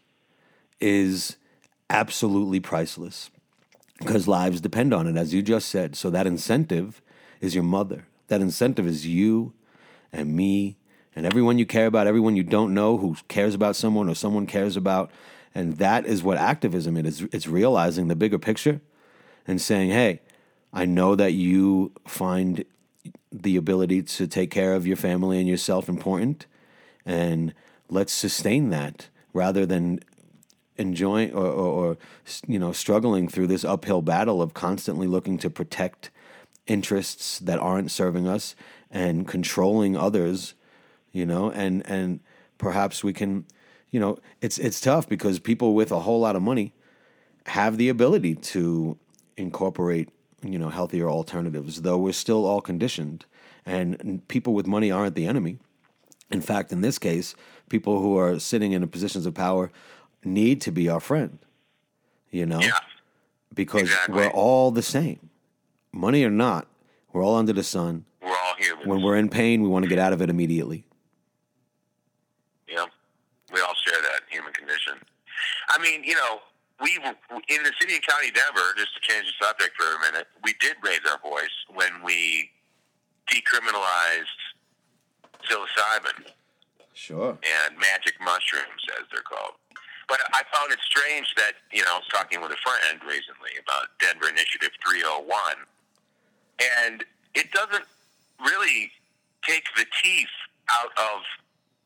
is 0.80 1.36
absolutely 1.88 2.60
priceless 2.60 3.30
because 3.98 4.26
lives 4.26 4.60
depend 4.60 4.94
on 4.94 5.06
it, 5.06 5.16
as 5.16 5.34
you 5.34 5.42
just 5.42 5.68
said. 5.68 5.96
So 5.96 6.10
that 6.10 6.26
incentive 6.26 7.02
is 7.40 7.54
your 7.54 7.64
mother. 7.64 8.06
That 8.28 8.40
incentive 8.40 8.86
is 8.86 9.06
you 9.06 9.52
and 10.12 10.34
me 10.34 10.76
and 11.14 11.26
everyone 11.26 11.58
you 11.58 11.66
care 11.66 11.86
about, 11.86 12.06
everyone 12.06 12.36
you 12.36 12.42
don't 12.42 12.72
know 12.72 12.96
who 12.96 13.16
cares 13.28 13.54
about 13.54 13.76
someone 13.76 14.08
or 14.08 14.14
someone 14.14 14.46
cares 14.46 14.76
about. 14.76 15.10
And 15.54 15.78
that 15.78 16.06
is 16.06 16.22
what 16.22 16.38
activism 16.38 16.96
is. 16.96 17.22
It's 17.32 17.48
realizing 17.48 18.08
the 18.08 18.16
bigger 18.16 18.38
picture 18.38 18.80
and 19.46 19.60
saying, 19.60 19.90
hey, 19.90 20.20
I 20.72 20.86
know 20.86 21.16
that 21.16 21.32
you 21.32 21.92
find 22.06 22.64
the 23.32 23.56
ability 23.56 24.02
to 24.02 24.26
take 24.26 24.50
care 24.50 24.74
of 24.74 24.86
your 24.86 24.96
family 24.96 25.38
and 25.38 25.48
yourself 25.48 25.88
important, 25.88 26.46
and 27.04 27.54
let's 27.88 28.12
sustain 28.12 28.70
that 28.70 29.08
rather 29.32 29.64
than 29.66 30.00
enjoying 30.80 31.32
or, 31.32 31.46
or, 31.46 31.68
or 31.68 31.98
you 32.46 32.58
know 32.58 32.72
struggling 32.72 33.28
through 33.28 33.46
this 33.46 33.64
uphill 33.64 34.02
battle 34.02 34.40
of 34.40 34.54
constantly 34.54 35.06
looking 35.06 35.38
to 35.38 35.50
protect 35.50 36.10
interests 36.66 37.38
that 37.38 37.58
aren't 37.58 37.90
serving 37.90 38.26
us 38.26 38.54
and 38.90 39.28
controlling 39.28 39.96
others 39.96 40.54
you 41.12 41.26
know 41.26 41.50
and 41.50 41.82
and 41.86 42.20
perhaps 42.58 43.04
we 43.04 43.12
can 43.12 43.44
you 43.90 44.00
know 44.00 44.18
it's 44.40 44.58
it's 44.58 44.80
tough 44.80 45.08
because 45.08 45.38
people 45.38 45.74
with 45.74 45.92
a 45.92 46.00
whole 46.00 46.20
lot 46.20 46.36
of 46.36 46.42
money 46.42 46.72
have 47.46 47.76
the 47.76 47.88
ability 47.88 48.34
to 48.34 48.96
incorporate 49.36 50.08
you 50.42 50.58
know 50.58 50.68
healthier 50.68 51.08
alternatives 51.08 51.82
though 51.82 51.98
we're 51.98 52.12
still 52.12 52.44
all 52.46 52.60
conditioned. 52.60 53.24
And 53.66 54.26
people 54.26 54.54
with 54.54 54.66
money 54.66 54.90
aren't 54.90 55.14
the 55.14 55.26
enemy. 55.26 55.58
In 56.30 56.40
fact 56.40 56.72
in 56.72 56.80
this 56.80 56.98
case 56.98 57.34
people 57.68 58.00
who 58.00 58.16
are 58.16 58.38
sitting 58.38 58.72
in 58.72 58.86
positions 58.88 59.26
of 59.26 59.34
power 59.34 59.70
need 60.24 60.60
to 60.60 60.70
be 60.70 60.88
our 60.88 61.00
friend 61.00 61.38
you 62.30 62.46
know 62.46 62.60
Yeah. 62.60 62.78
because 63.54 63.82
exactly. 63.82 64.14
we're 64.16 64.28
all 64.30 64.70
the 64.70 64.82
same 64.82 65.30
money 65.92 66.24
or 66.24 66.30
not 66.30 66.66
we're 67.12 67.22
all 67.24 67.36
under 67.36 67.52
the 67.52 67.62
sun 67.64 68.04
We're 68.22 68.28
all 68.30 68.54
humans. 68.58 68.86
when 68.86 69.02
we're 69.02 69.16
in 69.16 69.28
pain 69.28 69.62
we 69.62 69.68
want 69.68 69.84
to 69.84 69.88
get 69.88 69.98
out 69.98 70.12
of 70.12 70.20
it 70.22 70.30
immediately 70.30 70.84
know, 72.76 72.86
we 73.52 73.60
all 73.60 73.74
share 73.86 74.00
that 74.00 74.20
human 74.30 74.52
condition. 74.52 74.94
I 75.68 75.82
mean, 75.82 76.04
you 76.04 76.14
know, 76.14 76.38
we 76.80 76.96
in 76.96 77.62
the 77.62 77.72
city 77.80 77.94
and 77.94 78.06
county 78.06 78.28
of 78.28 78.34
Denver, 78.34 78.62
just 78.76 78.94
to 78.94 79.00
change 79.00 79.26
the 79.26 79.44
subject 79.44 79.74
for 79.76 79.84
a 79.96 80.00
minute, 80.12 80.26
we 80.44 80.54
did 80.60 80.76
raise 80.84 81.00
our 81.10 81.18
voice 81.18 81.50
when 81.74 81.90
we 82.04 82.50
decriminalized 83.28 84.38
psilocybin 85.48 86.30
sure 86.94 87.38
and 87.42 87.76
magic 87.78 88.14
mushrooms, 88.20 88.82
as 88.98 89.06
they're 89.12 89.22
called. 89.22 89.54
But 90.10 90.18
I 90.34 90.42
found 90.50 90.74
it 90.74 90.82
strange 90.82 91.30
that, 91.38 91.54
you 91.70 91.86
know, 91.86 91.94
I 91.94 91.98
was 92.02 92.10
talking 92.10 92.42
with 92.42 92.50
a 92.50 92.58
friend 92.66 92.98
recently 93.06 93.54
about 93.62 93.94
Denver 94.02 94.26
Initiative 94.26 94.74
301, 94.82 95.30
and 96.58 97.06
it 97.38 97.54
doesn't 97.54 97.86
really 98.42 98.90
take 99.46 99.70
the 99.78 99.86
teeth 100.02 100.34
out 100.66 100.90
of, 100.98 101.22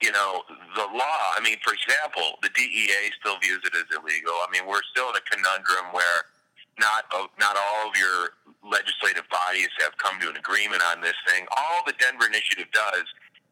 you 0.00 0.08
know, 0.08 0.40
the 0.72 0.88
law. 0.88 1.20
I 1.36 1.44
mean, 1.44 1.60
for 1.60 1.76
example, 1.76 2.40
the 2.40 2.48
DEA 2.56 3.12
still 3.20 3.36
views 3.44 3.60
it 3.60 3.76
as 3.76 3.92
illegal. 3.92 4.32
I 4.40 4.48
mean, 4.48 4.64
we're 4.64 4.84
still 4.88 5.12
in 5.12 5.20
a 5.20 5.24
conundrum 5.28 5.92
where 5.92 6.32
not 6.80 7.04
not 7.38 7.60
all 7.60 7.92
of 7.92 7.94
your 8.00 8.40
legislative 8.64 9.28
bodies 9.28 9.68
have 9.84 9.92
come 10.00 10.18
to 10.24 10.32
an 10.32 10.36
agreement 10.40 10.80
on 10.80 11.04
this 11.04 11.14
thing. 11.28 11.44
All 11.60 11.84
the 11.84 11.94
Denver 12.00 12.24
Initiative 12.24 12.72
does 12.72 13.04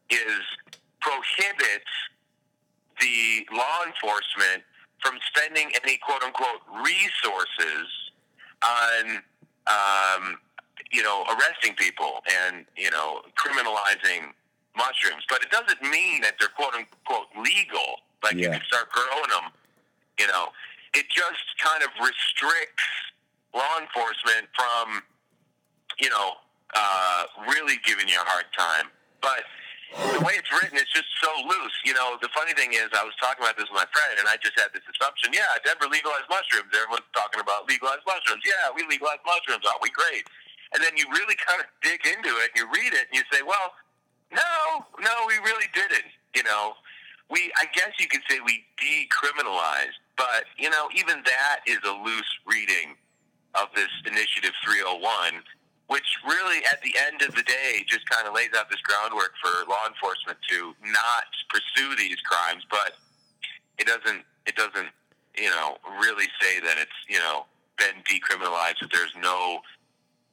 is 0.09 0.41
prohibits 0.99 1.93
the 3.03 3.45
law 3.51 3.83
enforcement 3.85 4.63
from 5.03 5.19
spending 5.27 5.67
any 5.83 5.99
quote 5.99 6.23
unquote 6.23 6.63
resources 6.79 7.91
on 8.63 9.19
um, 9.67 10.39
you 10.91 11.03
know 11.03 11.25
arresting 11.35 11.75
people 11.75 12.23
and 12.47 12.65
you 12.77 12.89
know 12.89 13.21
criminalizing 13.35 14.31
mushrooms. 14.77 15.27
But 15.27 15.43
it 15.43 15.51
doesn't 15.51 15.81
mean 15.83 16.21
that 16.21 16.35
they're 16.39 16.55
quote 16.55 16.73
unquote 16.73 17.27
legal 17.35 17.99
like 18.23 18.35
you 18.35 18.49
can 18.49 18.61
start 18.71 18.89
growing 18.91 19.29
them 19.29 19.51
you 20.19 20.27
know. 20.27 20.49
It 20.93 21.05
just 21.09 21.41
kind 21.59 21.81
of 21.81 21.89
restricts 21.99 22.85
law 23.53 23.79
enforcement 23.81 24.47
from 24.55 25.01
you 25.99 26.09
know 26.09 26.33
uh, 26.75 27.23
really 27.49 27.75
giving 27.85 28.07
you 28.07 28.15
a 28.15 28.25
hard 28.25 28.45
time. 28.57 28.89
But 29.21 29.43
the 29.93 30.21
way 30.25 30.33
it's 30.37 30.49
written 30.49 30.77
is 30.77 30.89
just 30.89 31.09
so 31.21 31.29
loose. 31.45 31.75
You 31.85 31.93
know, 31.93 32.17
the 32.21 32.29
funny 32.33 32.53
thing 32.57 32.73
is, 32.73 32.89
I 32.93 33.05
was 33.05 33.13
talking 33.21 33.45
about 33.45 33.57
this 33.57 33.69
with 33.69 33.77
my 33.77 33.89
friend, 33.93 34.17
and 34.17 34.25
I 34.25 34.41
just 34.41 34.57
had 34.57 34.73
this 34.73 34.85
assumption. 34.89 35.33
Yeah, 35.33 35.47
Denver 35.61 35.85
legalized 35.85 36.29
mushrooms. 36.29 36.73
Everyone's 36.73 37.09
talking 37.13 37.41
about 37.41 37.69
legalized 37.69 38.05
mushrooms. 38.05 38.41
Yeah, 38.45 38.73
we 38.73 38.85
legalized 38.89 39.21
mushrooms. 39.25 39.65
Aren't 39.65 39.85
we 39.85 39.93
great? 39.93 40.25
And 40.73 40.81
then 40.81 40.97
you 40.97 41.05
really 41.13 41.37
kind 41.37 41.61
of 41.61 41.69
dig 41.85 42.01
into 42.09 42.33
it, 42.41 42.53
and 42.53 42.57
you 42.57 42.65
read 42.73 42.97
it, 42.97 43.05
and 43.09 43.13
you 43.13 43.25
say, 43.29 43.45
well, 43.45 43.77
no, 44.33 44.81
no, 44.97 45.13
we 45.29 45.37
really 45.45 45.69
didn't. 45.77 46.09
You 46.33 46.41
know, 46.41 46.73
we, 47.29 47.53
I 47.61 47.69
guess 47.73 47.93
you 48.01 48.09
could 48.09 48.25
say 48.25 48.41
we 48.41 48.65
decriminalized, 48.81 50.01
but, 50.17 50.49
you 50.57 50.69
know, 50.69 50.89
even 50.97 51.21
that 51.25 51.61
is 51.69 51.77
a 51.85 51.93
loose 52.01 52.33
reading 52.49 52.97
of 53.53 53.69
this 53.75 53.89
Initiative 54.05 54.53
301 54.65 55.45
which 55.87 56.05
really 56.25 56.63
at 56.71 56.81
the 56.81 56.95
end 57.07 57.21
of 57.21 57.35
the 57.35 57.43
day 57.43 57.83
just 57.87 58.07
kind 58.09 58.27
of 58.27 58.33
lays 58.33 58.49
out 58.57 58.69
this 58.69 58.81
groundwork 58.81 59.33
for 59.41 59.51
law 59.69 59.83
enforcement 59.87 60.37
to 60.49 60.73
not 60.91 61.27
pursue 61.49 61.95
these 61.95 62.19
crimes 62.21 62.63
but 62.69 62.95
it 63.79 63.87
doesn't 63.87 64.23
it 64.45 64.55
doesn't 64.55 64.89
you 65.37 65.49
know 65.49 65.77
really 65.99 66.27
say 66.39 66.59
that 66.59 66.77
it's 66.79 66.99
you 67.09 67.19
know 67.19 67.45
been 67.77 67.99
decriminalized 68.05 68.79
that 68.79 68.91
there's 68.91 69.13
no 69.21 69.59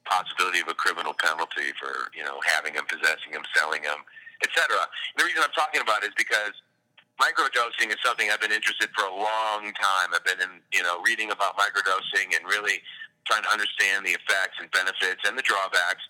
possibility 0.05 0.59
of 0.59 0.67
a 0.67 0.73
criminal 0.73 1.13
penalty 1.13 1.73
for 1.79 2.09
you 2.15 2.23
know 2.23 2.39
having 2.45 2.73
them 2.73 2.85
possessing 2.87 3.31
them 3.31 3.43
selling 3.55 3.81
them 3.81 3.97
etc 4.43 4.77
the 5.17 5.23
reason 5.23 5.41
i'm 5.43 5.53
talking 5.53 5.81
about 5.81 6.03
it 6.03 6.07
is 6.07 6.17
because 6.17 6.53
microdosing 7.21 7.93
is 7.93 8.01
something 8.03 8.29
I've 8.33 8.41
been 8.41 8.51
interested 8.51 8.89
for 8.97 9.05
a 9.05 9.13
long 9.13 9.69
time. 9.77 10.09
I've 10.09 10.25
been 10.25 10.41
in, 10.41 10.57
you 10.73 10.81
know, 10.81 11.01
reading 11.05 11.29
about 11.29 11.53
microdosing 11.57 12.33
and 12.33 12.41
really 12.49 12.81
trying 13.25 13.43
to 13.43 13.51
understand 13.51 14.05
the 14.05 14.11
effects 14.11 14.57
and 14.59 14.69
benefits 14.71 15.21
and 15.27 15.37
the 15.37 15.41
drawbacks. 15.41 16.03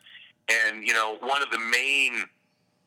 And, 0.50 0.86
you 0.86 0.94
know, 0.94 1.18
one 1.22 1.42
of 1.42 1.50
the 1.52 1.60
main 1.60 2.26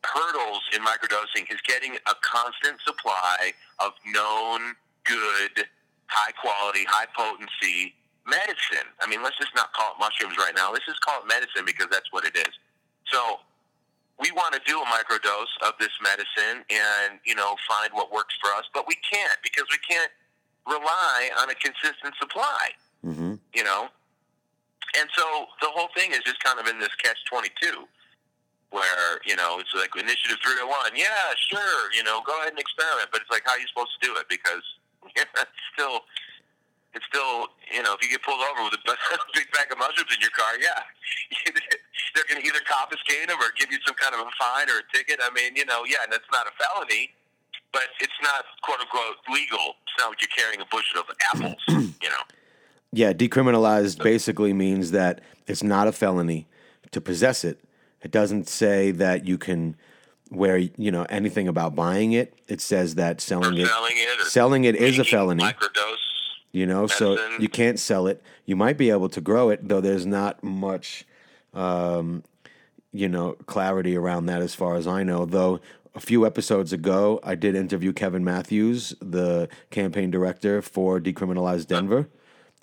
hurdles 0.04 0.62
in 0.74 0.82
microdosing 0.82 1.50
is 1.52 1.60
getting 1.66 1.96
a 1.96 2.14
constant 2.20 2.80
supply 2.84 3.52
of 3.78 3.92
known, 4.06 4.74
good, 5.04 5.64
high 6.06 6.32
quality, 6.32 6.84
high 6.84 7.06
potency 7.16 7.94
medicine. 8.26 8.88
I 9.00 9.08
mean, 9.08 9.22
let's 9.22 9.36
just 9.38 9.54
not 9.54 9.72
call 9.72 9.92
it 9.92 10.00
mushrooms 10.00 10.36
right 10.36 10.52
now. 10.54 10.72
Let's 10.72 10.86
just 10.86 11.00
call 11.00 11.20
it 11.20 11.28
medicine 11.28 11.64
because 11.64 11.88
that's 11.90 12.10
what 12.12 12.24
it 12.24 12.36
is. 12.36 12.52
So 13.12 13.40
we 14.20 14.30
want 14.32 14.54
to 14.54 14.60
do 14.66 14.80
a 14.80 14.86
microdose 14.86 15.52
of 15.66 15.74
this 15.78 15.92
medicine 16.02 16.64
and, 16.70 17.20
you 17.24 17.34
know, 17.34 17.56
find 17.68 17.92
what 17.92 18.12
works 18.12 18.34
for 18.40 18.50
us, 18.52 18.64
but 18.72 18.86
we 18.88 18.96
can't 19.10 19.38
because 19.42 19.64
we 19.70 19.78
can't 19.88 20.10
rely 20.66 21.30
on 21.40 21.50
a 21.50 21.54
consistent 21.54 22.14
supply, 22.18 22.72
hmm 23.02 23.34
you 23.54 23.64
know? 23.64 23.88
And 24.98 25.08
so 25.16 25.46
the 25.60 25.70
whole 25.74 25.88
thing 25.96 26.12
is 26.12 26.20
just 26.22 26.42
kind 26.42 26.58
of 26.58 26.66
in 26.66 26.78
this 26.78 26.94
catch 27.02 27.18
22 27.26 27.86
where, 28.74 29.22
you 29.22 29.38
know, 29.38 29.62
it's 29.62 29.70
like 29.70 29.94
initiative 29.94 30.42
301. 30.42 30.98
Yeah, 30.98 31.06
sure, 31.50 31.94
you 31.94 32.02
know, 32.02 32.18
go 32.26 32.34
ahead 32.42 32.50
and 32.50 32.58
experiment, 32.58 33.06
but 33.14 33.22
it's 33.22 33.30
like, 33.30 33.46
how 33.46 33.54
are 33.54 33.62
you 33.62 33.70
supposed 33.70 33.94
to 33.94 34.02
do 34.02 34.10
it? 34.18 34.26
Because 34.26 34.66
it's 35.14 35.62
still, 35.70 36.02
it's 36.90 37.06
still, 37.06 37.54
you 37.70 37.86
know, 37.86 37.94
if 37.94 38.02
you 38.02 38.10
get 38.10 38.26
pulled 38.26 38.42
over 38.42 38.66
with 38.66 38.74
a 38.74 38.82
big 39.38 39.46
bag 39.54 39.70
of 39.70 39.78
mushrooms 39.78 40.10
in 40.10 40.18
your 40.18 40.34
car, 40.34 40.58
yeah, 40.58 40.82
they're 42.18 42.26
going 42.26 42.42
to 42.42 42.46
either 42.46 42.62
confiscate 42.66 43.30
them 43.30 43.38
or 43.38 43.54
give 43.54 43.70
you 43.70 43.78
some 43.86 43.94
kind 43.94 44.10
of 44.10 44.26
a 44.26 44.30
fine 44.34 44.66
or 44.66 44.82
a 44.82 44.86
ticket. 44.90 45.22
I 45.22 45.30
mean, 45.30 45.54
you 45.54 45.66
know, 45.70 45.86
yeah, 45.86 46.02
and 46.02 46.10
that's 46.10 46.26
not 46.34 46.50
a 46.50 46.54
felony, 46.58 47.14
but 47.70 47.94
it's 48.02 48.18
not 48.26 48.42
quote 48.66 48.82
unquote 48.82 49.22
legal. 49.30 49.78
It's 49.86 49.94
not 50.02 50.14
like 50.14 50.22
you're 50.22 50.34
carrying 50.34 50.58
a 50.58 50.68
bushel 50.70 51.02
of 51.02 51.06
apples, 51.30 51.62
you 52.02 52.10
know. 52.10 52.26
Yeah, 52.94 53.12
decriminalized 53.12 54.02
basically 54.02 54.52
means 54.52 54.92
that 54.92 55.20
it's 55.46 55.62
not 55.62 55.88
a 55.88 55.92
felony 55.92 56.46
to 56.92 57.00
possess 57.00 57.44
it. 57.44 57.58
It 58.02 58.10
doesn't 58.10 58.48
say 58.48 58.92
that 58.92 59.26
you 59.26 59.36
can 59.38 59.76
where 60.30 60.56
you 60.56 60.90
know 60.90 61.04
anything 61.08 61.48
about 61.48 61.74
buying 61.74 62.12
it. 62.12 62.34
It 62.48 62.60
says 62.60 62.94
that 62.94 63.20
selling 63.20 63.58
it 63.58 63.66
selling 63.66 63.94
it, 63.96 64.26
selling 64.26 64.64
it 64.64 64.76
is 64.76 64.98
a 64.98 65.04
felony. 65.04 65.42
Microdose. 65.42 65.96
You 66.52 66.66
know, 66.66 66.86
so 66.86 67.18
you 67.40 67.48
can't 67.48 67.80
sell 67.80 68.06
it. 68.06 68.22
You 68.46 68.54
might 68.54 68.78
be 68.78 68.90
able 68.90 69.08
to 69.08 69.20
grow 69.20 69.50
it, 69.50 69.68
though 69.68 69.80
there's 69.80 70.06
not 70.06 70.44
much, 70.44 71.04
um, 71.52 72.22
you 72.92 73.08
know, 73.08 73.32
clarity 73.46 73.96
around 73.96 74.26
that 74.26 74.40
as 74.40 74.54
far 74.54 74.76
as 74.76 74.86
I 74.86 75.02
know. 75.02 75.24
Though 75.24 75.58
a 75.96 76.00
few 76.00 76.24
episodes 76.24 76.72
ago, 76.72 77.18
I 77.24 77.34
did 77.34 77.56
interview 77.56 77.92
Kevin 77.92 78.22
Matthews, 78.22 78.94
the 79.00 79.48
campaign 79.70 80.12
director 80.12 80.62
for 80.62 81.00
Decriminalized 81.00 81.66
Denver, 81.66 82.08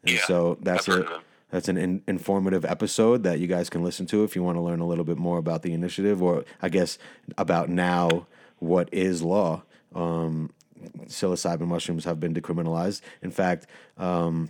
and 0.03 0.11
Yeah, 0.15 0.25
so 0.25 0.57
that's 0.61 0.87
I've 0.89 1.01
a 1.01 1.21
that's 1.51 1.67
an 1.67 1.77
in, 1.77 2.01
informative 2.07 2.63
episode 2.63 3.23
that 3.23 3.39
you 3.39 3.47
guys 3.47 3.69
can 3.69 3.83
listen 3.83 4.05
to 4.07 4.23
if 4.23 4.35
you 4.35 4.43
want 4.43 4.55
to 4.57 4.61
learn 4.61 4.79
a 4.79 4.87
little 4.87 5.03
bit 5.03 5.17
more 5.17 5.37
about 5.37 5.63
the 5.63 5.73
initiative, 5.73 6.21
or 6.23 6.45
I 6.61 6.69
guess 6.69 6.97
about 7.37 7.69
now 7.69 8.25
what 8.59 8.87
is 8.93 9.21
law. 9.21 9.63
Um, 9.93 10.51
psilocybin 11.07 11.67
mushrooms 11.67 12.05
have 12.05 12.19
been 12.19 12.33
decriminalized. 12.33 13.01
In 13.21 13.31
fact, 13.31 13.67
um, 13.97 14.49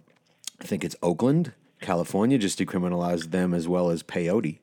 I 0.62 0.66
think 0.66 0.84
it's 0.84 0.96
Oakland, 1.02 1.54
California, 1.82 2.38
just 2.38 2.60
decriminalized 2.60 3.32
them 3.32 3.54
as 3.56 3.68
well 3.68 3.90
as 3.90 4.04
peyote. 4.04 4.60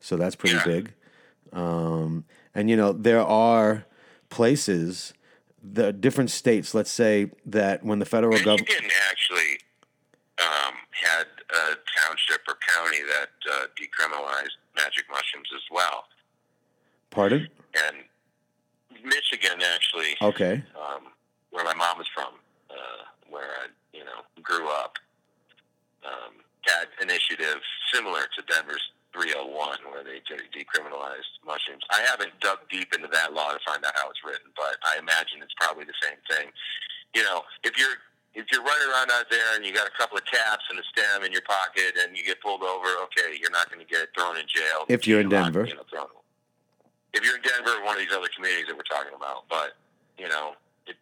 So 0.00 0.16
that's 0.16 0.34
pretty 0.34 0.56
Yeah. 0.56 0.64
big. 0.64 0.92
Um, 1.52 2.24
and 2.54 2.68
you 2.68 2.76
know 2.76 2.92
there 2.92 3.22
are 3.22 3.86
places, 4.30 5.14
the 5.62 5.92
different 5.92 6.30
states. 6.30 6.74
Let's 6.74 6.90
say 6.90 7.30
that 7.46 7.84
when 7.84 8.00
the 8.00 8.04
federal 8.06 8.38
government, 8.38 8.68
actually 9.10 9.58
a 11.52 11.76
township 12.00 12.40
or 12.48 12.56
county 12.74 13.02
that 13.02 13.30
uh, 13.50 13.66
decriminalized 13.76 14.56
magic 14.76 15.04
mushrooms 15.10 15.48
as 15.54 15.62
well, 15.70 16.04
pardon, 17.10 17.48
and 17.86 17.96
Michigan 19.04 19.60
actually, 19.74 20.16
okay, 20.20 20.62
um, 20.76 21.08
where 21.50 21.64
my 21.64 21.74
mom 21.74 22.00
is 22.00 22.08
from, 22.14 22.34
uh, 22.70 23.04
where 23.28 23.50
I 23.62 23.66
you 23.92 24.04
know 24.04 24.24
grew 24.42 24.68
up, 24.68 24.98
um, 26.04 26.34
had 26.64 26.88
initiatives 27.00 27.64
similar 27.92 28.22
to 28.36 28.42
Denver's 28.52 28.82
301, 29.12 29.78
where 29.92 30.02
they 30.02 30.24
decriminalized 30.56 31.36
mushrooms. 31.44 31.84
I 31.90 32.00
haven't 32.08 32.32
dug 32.40 32.58
deep 32.70 32.94
into 32.94 33.08
that 33.12 33.32
law 33.32 33.52
to 33.52 33.60
find 33.66 33.84
out 33.84 33.92
how 33.96 34.08
it's 34.08 34.24
written, 34.24 34.48
but 34.56 34.80
I 34.84 34.98
imagine 34.98 35.42
it's 35.42 35.54
probably 35.60 35.84
the 35.84 35.96
same 36.00 36.16
thing. 36.30 36.48
You 37.14 37.22
know, 37.24 37.42
if 37.62 37.76
you're 37.76 38.00
if 38.34 38.46
you're 38.50 38.62
running 38.62 38.88
around 38.88 39.10
out 39.12 39.28
there 39.30 39.56
and 39.56 39.64
you 39.64 39.72
got 39.72 39.86
a 39.86 39.96
couple 39.96 40.16
of 40.16 40.24
caps 40.24 40.64
and 40.70 40.78
a 40.78 40.82
stem 40.84 41.24
in 41.24 41.32
your 41.32 41.42
pocket 41.42 42.00
and 42.00 42.16
you 42.16 42.24
get 42.24 42.40
pulled 42.40 42.62
over, 42.62 42.88
okay, 43.04 43.36
you're 43.38 43.50
not 43.50 43.70
going 43.70 43.84
to 43.84 43.90
get 43.90 44.08
thrown 44.16 44.36
in 44.36 44.46
jail. 44.48 44.84
If 44.88 45.06
you're 45.06 45.20
in 45.20 45.28
not, 45.28 45.52
Denver. 45.52 45.66
you 45.66 45.74
know, 45.74 45.84
thrown. 45.90 46.08
If 47.12 47.24
you're 47.24 47.36
in 47.36 47.42
Denver 47.42 47.76
or 47.76 47.84
one 47.84 47.96
of 47.96 48.00
these 48.00 48.12
other 48.14 48.28
communities 48.34 48.66
that 48.68 48.76
we're 48.76 48.88
talking 48.88 49.12
about, 49.14 49.44
but 49.48 49.76
you 50.16 50.28
know, 50.28 50.56
it, 50.86 50.96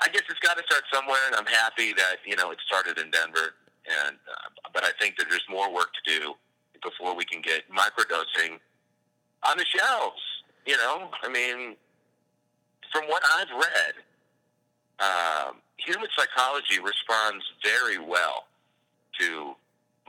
I 0.00 0.08
guess 0.08 0.22
it's 0.28 0.40
got 0.40 0.58
to 0.58 0.64
start 0.64 0.84
somewhere, 0.92 1.20
and 1.26 1.36
I'm 1.36 1.46
happy 1.46 1.94
that 1.94 2.20
you 2.26 2.36
know 2.36 2.50
it 2.50 2.58
started 2.66 2.98
in 2.98 3.10
Denver. 3.10 3.56
And 3.88 4.16
uh, 4.28 4.68
but 4.74 4.84
I 4.84 4.90
think 5.00 5.16
that 5.16 5.26
there's 5.30 5.46
more 5.48 5.72
work 5.72 5.88
to 6.04 6.20
do 6.20 6.34
before 6.82 7.16
we 7.16 7.24
can 7.24 7.40
get 7.40 7.64
microdosing 7.72 8.60
on 9.48 9.56
the 9.56 9.64
shelves. 9.64 10.20
You 10.66 10.76
know, 10.76 11.08
I 11.22 11.28
mean, 11.32 11.76
from 12.92 13.04
what 13.08 13.22
I've 13.24 13.50
read, 13.56 13.94
um, 15.00 15.56
human 15.78 16.08
psychology 16.16 16.80
responds 16.80 17.44
very 17.64 17.98
well 17.98 18.46
to 19.18 19.54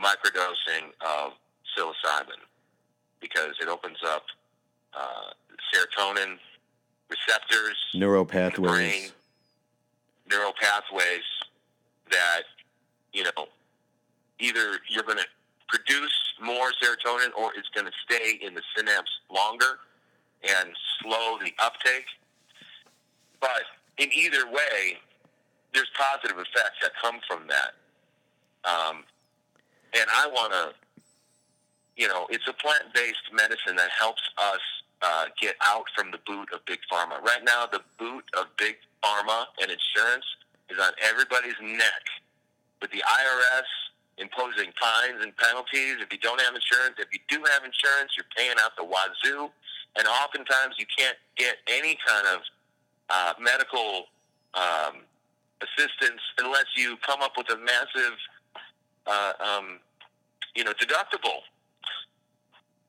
microdosing 0.01 0.91
of 1.01 1.33
psilocybin 1.77 2.41
because 3.21 3.55
it 3.61 3.67
opens 3.67 3.97
up 4.05 4.23
uh, 4.93 5.31
serotonin 5.73 6.37
receptors 7.09 7.75
neural 7.93 8.23
brain, 8.25 8.51
pathways. 8.51 9.11
neural 10.29 10.53
pathways 10.59 11.23
that 12.11 12.43
you 13.13 13.23
know 13.23 13.47
either 14.39 14.79
you're 14.89 15.03
going 15.03 15.17
to 15.17 15.27
produce 15.67 16.11
more 16.41 16.71
serotonin 16.81 17.29
or 17.37 17.51
it's 17.55 17.69
going 17.69 17.85
to 17.85 17.91
stay 18.05 18.39
in 18.41 18.53
the 18.53 18.61
synapse 18.75 19.11
longer 19.29 19.79
and 20.43 20.69
slow 21.01 21.37
the 21.43 21.53
uptake. 21.59 22.05
But 23.39 23.63
in 23.97 24.09
either 24.13 24.47
way, 24.49 24.97
there's 25.73 25.89
positive 25.95 26.37
effects 26.37 26.79
that 26.81 26.91
come 27.01 27.19
from 27.27 27.47
that. 27.47 27.73
Um, 28.65 29.03
and 29.93 30.05
I 30.09 30.27
want 30.27 30.53
to, 30.53 30.73
you 31.95 32.07
know, 32.07 32.27
it's 32.29 32.47
a 32.47 32.53
plant 32.53 32.93
based 32.93 33.29
medicine 33.33 33.75
that 33.75 33.89
helps 33.91 34.21
us 34.37 34.61
uh, 35.01 35.25
get 35.41 35.55
out 35.65 35.85
from 35.95 36.11
the 36.11 36.19
boot 36.25 36.49
of 36.53 36.65
big 36.65 36.79
pharma. 36.91 37.21
Right 37.21 37.43
now, 37.43 37.65
the 37.65 37.81
boot 37.97 38.23
of 38.37 38.47
big 38.57 38.75
pharma 39.03 39.45
and 39.61 39.71
insurance 39.71 40.25
is 40.69 40.77
on 40.79 40.91
everybody's 41.01 41.57
neck 41.61 42.05
with 42.81 42.91
the 42.91 43.03
IRS 43.03 43.69
imposing 44.17 44.71
fines 44.79 45.23
and 45.23 45.35
penalties 45.37 45.95
if 46.01 46.11
you 46.11 46.19
don't 46.19 46.39
have 46.41 46.53
insurance. 46.53 46.95
If 46.99 47.07
you 47.11 47.19
do 47.27 47.43
have 47.51 47.63
insurance, 47.63 48.11
you're 48.17 48.29
paying 48.35 48.55
out 48.59 48.75
the 48.75 48.83
wazoo. 48.83 49.49
And 49.97 50.07
oftentimes 50.07 50.75
you 50.77 50.85
can't 50.85 51.17
get 51.35 51.57
any 51.67 51.97
kind 52.05 52.27
of 52.27 52.41
uh, 53.09 53.33
medical 53.39 54.05
um, 54.53 55.07
assistance 55.61 56.21
unless 56.37 56.65
you 56.75 56.97
come 57.05 57.21
up 57.21 57.33
with 57.37 57.49
a 57.49 57.57
massive, 57.57 58.15
uh, 59.07 59.33
um, 59.39 59.79
you 60.55 60.63
know, 60.63 60.71
deductible. 60.73 61.43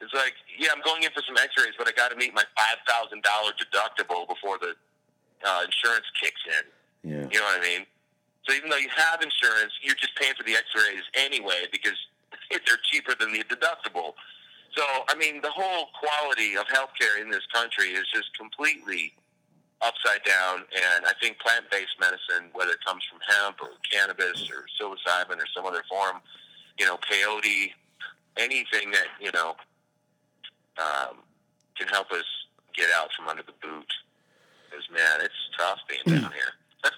It's 0.01 0.15
like, 0.15 0.33
yeah, 0.59 0.71
I'm 0.75 0.83
going 0.83 1.03
in 1.03 1.11
for 1.13 1.23
some 1.27 1.37
X-rays, 1.37 1.75
but 1.77 1.87
I 1.87 1.93
got 1.93 2.11
to 2.11 2.17
meet 2.17 2.33
my 2.33 2.45
five 2.57 2.81
thousand 2.89 3.23
dollar 3.23 3.53
deductible 3.53 4.27
before 4.27 4.57
the 4.59 4.73
uh, 5.45 5.63
insurance 5.65 6.07
kicks 6.21 6.41
in. 6.49 6.65
Yeah. 7.11 7.29
You 7.31 7.39
know 7.41 7.47
what 7.47 7.61
I 7.61 7.63
mean? 7.63 7.87
So 8.49 8.55
even 8.55 8.71
though 8.71 8.81
you 8.81 8.89
have 8.97 9.21
insurance, 9.21 9.73
you're 9.83 9.95
just 9.97 10.17
paying 10.17 10.33
for 10.35 10.45
the 10.45 10.57
X-rays 10.57 11.05
anyway 11.15 11.69
because 11.71 11.97
if 12.51 12.65
they're 12.67 12.81
cheaper 12.91 13.15
than 13.19 13.33
the 13.33 13.45
deductible. 13.45 14.15
So 14.77 14.83
I 15.09 15.15
mean, 15.19 15.43
the 15.43 15.51
whole 15.51 15.91
quality 15.99 16.57
of 16.57 16.65
healthcare 16.67 17.21
in 17.21 17.31
this 17.31 17.45
country 17.53 17.93
is 17.93 18.07
just 18.15 18.33
completely 18.39 19.13
upside 19.83 20.23
down. 20.25 20.65
And 20.75 21.07
I 21.07 21.13
think 21.21 21.39
plant-based 21.39 21.97
medicine, 22.01 22.51
whether 22.53 22.73
it 22.73 22.85
comes 22.87 23.03
from 23.11 23.19
hemp 23.27 23.57
or 23.63 23.69
cannabis 23.91 24.49
or 24.51 24.67
psilocybin 24.79 25.39
or 25.39 25.47
some 25.55 25.65
other 25.67 25.83
form, 25.89 26.17
you 26.79 26.87
know, 26.87 26.97
peyote, 26.99 27.73
anything 28.37 28.91
that 28.93 29.09
you 29.21 29.31
know 29.33 29.55
um, 30.79 31.17
can 31.79 31.89
help 31.89 32.11
us 32.13 32.25
get 32.77 32.89
out 32.97 33.09
from 33.17 33.29
under 33.29 33.43
the 33.43 33.53
boot. 33.63 33.87
Because 34.71 34.87
man, 34.93 35.21
it's 35.25 35.35
tough 35.59 35.79
being 35.89 36.21
down 36.21 36.33
here. 36.33 36.53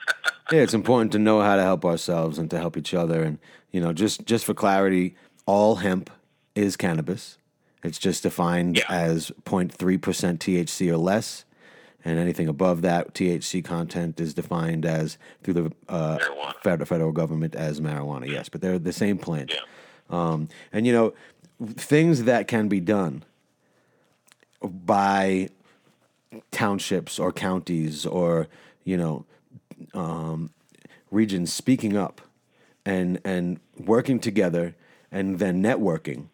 Yeah, 0.50 0.60
it's 0.60 0.74
important 0.74 1.12
to 1.12 1.18
know 1.18 1.40
how 1.40 1.56
to 1.56 1.62
help 1.62 1.82
ourselves 1.84 2.36
and 2.36 2.50
to 2.50 2.58
help 2.58 2.76
each 2.76 2.92
other. 2.92 3.22
And 3.22 3.38
you 3.70 3.80
know, 3.80 3.94
just 3.94 4.26
just 4.26 4.44
for 4.44 4.52
clarity, 4.52 5.14
all 5.46 5.76
hemp 5.76 6.10
is 6.54 6.76
cannabis. 6.76 7.38
It's 7.82 7.96
just 7.98 8.22
defined 8.24 8.76
Yeah. 8.76 8.84
as 8.90 9.32
0.3 9.46 10.02
percent 10.02 10.40
THC 10.40 10.90
or 10.90 10.98
less, 10.98 11.46
and 12.04 12.18
anything 12.18 12.48
above 12.48 12.82
that 12.82 13.14
THC 13.14 13.64
content 13.64 14.20
is 14.20 14.34
defined 14.34 14.84
as 14.84 15.18
through 15.42 15.54
the 15.54 15.72
uh, 15.88 16.18
federal, 16.62 16.86
federal 16.86 17.12
government 17.12 17.54
as 17.54 17.80
marijuana. 17.80 18.28
Yes, 18.28 18.48
but 18.48 18.60
they're 18.60 18.78
the 18.78 18.92
same 18.92 19.18
plant. 19.18 19.52
Yeah. 19.52 19.60
Um, 20.10 20.48
and 20.72 20.86
you 20.86 20.92
know, 20.92 21.14
things 21.74 22.24
that 22.24 22.48
can 22.48 22.68
be 22.68 22.80
done 22.80 23.24
by 24.62 25.48
townships 26.50 27.18
or 27.18 27.32
counties 27.32 28.06
or 28.06 28.48
you 28.84 28.96
know 28.96 29.24
um, 29.94 30.50
regions 31.10 31.52
speaking 31.52 31.96
up 31.96 32.20
and 32.84 33.20
and 33.24 33.60
working 33.78 34.18
together 34.18 34.74
and 35.10 35.38
then 35.38 35.62
networking. 35.62 36.26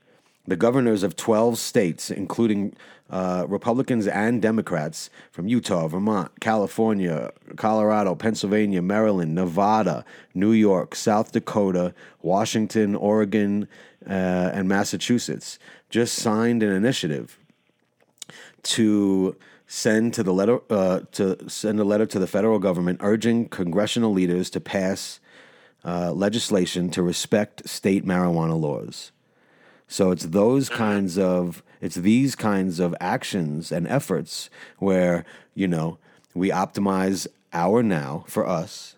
The 0.48 0.56
governors 0.56 1.02
of 1.02 1.14
12 1.14 1.58
states, 1.58 2.10
including 2.10 2.74
uh, 3.10 3.44
Republicans 3.46 4.06
and 4.06 4.40
Democrats 4.40 5.10
from 5.30 5.46
Utah, 5.46 5.88
Vermont, 5.88 6.40
California, 6.40 7.30
Colorado, 7.56 8.14
Pennsylvania, 8.14 8.80
Maryland, 8.80 9.34
Nevada, 9.34 10.06
New 10.32 10.52
York, 10.52 10.94
South 10.94 11.32
Dakota, 11.32 11.92
Washington, 12.22 12.94
Oregon, 12.94 13.68
uh, 14.06 14.50
and 14.54 14.70
Massachusetts, 14.70 15.58
just 15.90 16.14
signed 16.14 16.62
an 16.62 16.72
initiative 16.72 17.38
to 18.62 19.36
send 19.66 20.14
to 20.14 20.22
the 20.22 20.32
letter 20.32 20.60
uh, 20.70 21.00
to 21.12 21.46
send 21.46 21.78
a 21.78 21.84
letter 21.84 22.06
to 22.06 22.18
the 22.18 22.26
federal 22.26 22.58
government 22.58 23.00
urging 23.02 23.50
congressional 23.50 24.14
leaders 24.14 24.48
to 24.48 24.60
pass 24.60 25.20
uh, 25.84 26.10
legislation 26.10 26.88
to 26.88 27.02
respect 27.02 27.68
state 27.68 28.06
marijuana 28.06 28.58
laws. 28.58 29.12
So 29.88 30.10
it's 30.10 30.26
those 30.26 30.68
mm-hmm. 30.68 30.78
kinds 30.78 31.18
of 31.18 31.62
it's 31.80 31.96
these 31.96 32.36
kinds 32.36 32.78
of 32.78 32.94
actions 33.00 33.72
and 33.72 33.88
efforts 33.88 34.50
where 34.78 35.24
you 35.54 35.66
know 35.66 35.98
we 36.34 36.50
optimize 36.50 37.26
our 37.52 37.82
now 37.82 38.24
for 38.28 38.46
us, 38.46 38.96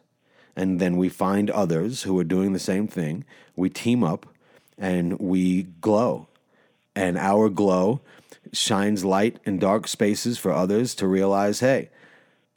and 0.57 0.81
then 0.81 0.96
we 0.96 1.09
find 1.09 1.48
others 1.48 2.03
who 2.03 2.18
are 2.18 2.24
doing 2.24 2.53
the 2.53 2.59
same 2.59 2.88
thing. 2.88 3.24
We 3.55 3.70
team 3.70 4.03
up, 4.03 4.26
and 4.76 5.18
we 5.20 5.62
glow, 5.81 6.26
and 6.94 7.16
our 7.16 7.48
glow 7.48 8.00
shines 8.53 9.05
light 9.05 9.38
in 9.44 9.59
dark 9.59 9.87
spaces 9.87 10.38
for 10.38 10.53
others 10.53 10.94
to 10.96 11.07
realize, 11.07 11.61
hey, 11.61 11.90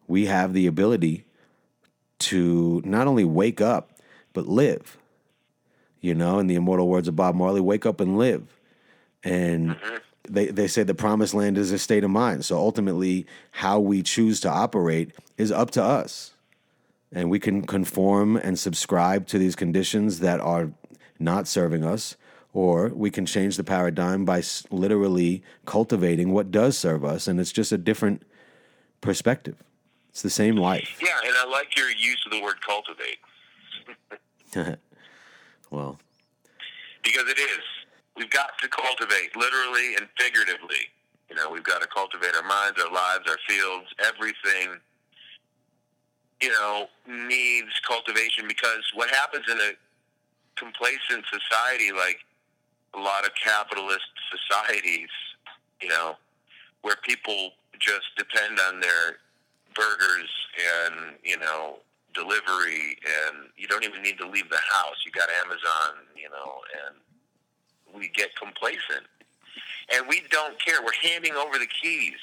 we 0.07 0.25
have 0.25 0.53
the 0.53 0.65
ability 0.65 1.25
to 2.19 2.81
not 2.83 3.05
only 3.05 3.25
wake 3.25 3.61
up 3.61 3.91
but 4.31 4.47
live 4.47 4.97
you 6.03 6.13
know, 6.13 6.37
in 6.37 6.47
the 6.47 6.55
immortal 6.55 6.89
words 6.89 7.07
of 7.07 7.15
Bob 7.15 7.33
Marley, 7.33 7.61
wake 7.61 7.85
up 7.85 8.01
and 8.01 8.17
live. 8.17 8.59
And 9.23 9.71
mm-hmm. 9.71 9.95
they, 10.29 10.47
they 10.47 10.67
say 10.67 10.83
the 10.83 10.93
promised 10.93 11.33
land 11.33 11.57
is 11.57 11.71
a 11.71 11.79
state 11.79 12.03
of 12.03 12.11
mind. 12.11 12.43
So 12.43 12.57
ultimately, 12.57 13.25
how 13.51 13.79
we 13.79 14.03
choose 14.03 14.41
to 14.41 14.49
operate 14.49 15.11
is 15.37 15.49
up 15.49 15.71
to 15.71 15.83
us. 15.83 16.33
And 17.13 17.29
we 17.29 17.39
can 17.39 17.65
conform 17.65 18.35
and 18.35 18.59
subscribe 18.59 19.27
to 19.27 19.37
these 19.37 19.55
conditions 19.55 20.19
that 20.19 20.41
are 20.41 20.71
not 21.19 21.47
serving 21.47 21.85
us, 21.85 22.17
or 22.51 22.89
we 22.89 23.09
can 23.09 23.25
change 23.25 23.55
the 23.55 23.63
paradigm 23.63 24.25
by 24.25 24.43
literally 24.71 25.41
cultivating 25.65 26.33
what 26.33 26.51
does 26.51 26.77
serve 26.77 27.05
us. 27.05 27.27
And 27.29 27.39
it's 27.39 27.53
just 27.53 27.71
a 27.71 27.77
different 27.77 28.23
perspective. 28.99 29.55
It's 30.09 30.21
the 30.21 30.29
same 30.29 30.57
life. 30.57 30.99
Yeah, 31.01 31.15
and 31.25 31.33
I 31.37 31.49
like 31.49 31.77
your 31.77 31.89
use 31.89 32.21
of 32.25 32.31
the 32.33 32.41
word 32.41 32.55
cultivate 32.61 33.19
well, 35.73 35.99
because 37.03 37.27
it 37.27 37.39
is. 37.39 37.63
We've 38.15 38.29
got 38.29 38.57
to 38.61 38.67
cultivate 38.67 39.35
literally 39.35 39.95
and 39.95 40.07
figuratively. 40.17 40.93
You 41.29 41.35
know, 41.35 41.49
we've 41.49 41.63
got 41.63 41.81
to 41.81 41.87
cultivate 41.87 42.35
our 42.35 42.47
minds, 42.47 42.79
our 42.79 42.93
lives, 42.93 43.25
our 43.27 43.39
fields, 43.47 43.87
everything. 44.05 44.79
You 46.41 46.51
know, 46.51 46.87
needs 47.07 47.71
cultivation 47.87 48.47
because 48.47 48.83
what 48.93 49.09
happens 49.09 49.45
in 49.49 49.57
a 49.57 49.71
complacent 50.55 51.25
society 51.31 51.91
like 51.91 52.19
a 52.93 52.99
lot 52.99 53.25
of 53.25 53.31
capitalist 53.33 54.05
societies, 54.29 55.09
you 55.81 55.89
know, 55.89 56.15
where 56.83 56.97
people 57.01 57.51
just 57.79 58.05
depend 58.15 58.59
on 58.59 58.79
their 58.79 59.17
burgers 59.73 60.29
and, 60.85 61.15
you 61.23 61.37
know, 61.39 61.77
delivery 62.13 62.97
and 63.03 63.49
you 63.57 63.67
don't 63.67 63.83
even 63.83 64.01
need 64.01 64.17
to 64.19 64.27
leave 64.27 64.49
the 64.49 64.61
house. 64.73 64.95
You 65.05 65.11
got 65.11 65.29
Amazon, 65.45 66.05
you 66.15 66.29
know, 66.29 66.61
and 66.85 66.95
we 67.93 68.09
get 68.09 68.35
complacent. 68.35 69.05
And 69.93 70.07
we 70.07 70.23
don't 70.31 70.59
care. 70.63 70.81
We're 70.81 71.09
handing 71.09 71.33
over 71.33 71.59
the 71.59 71.67
keys 71.67 72.19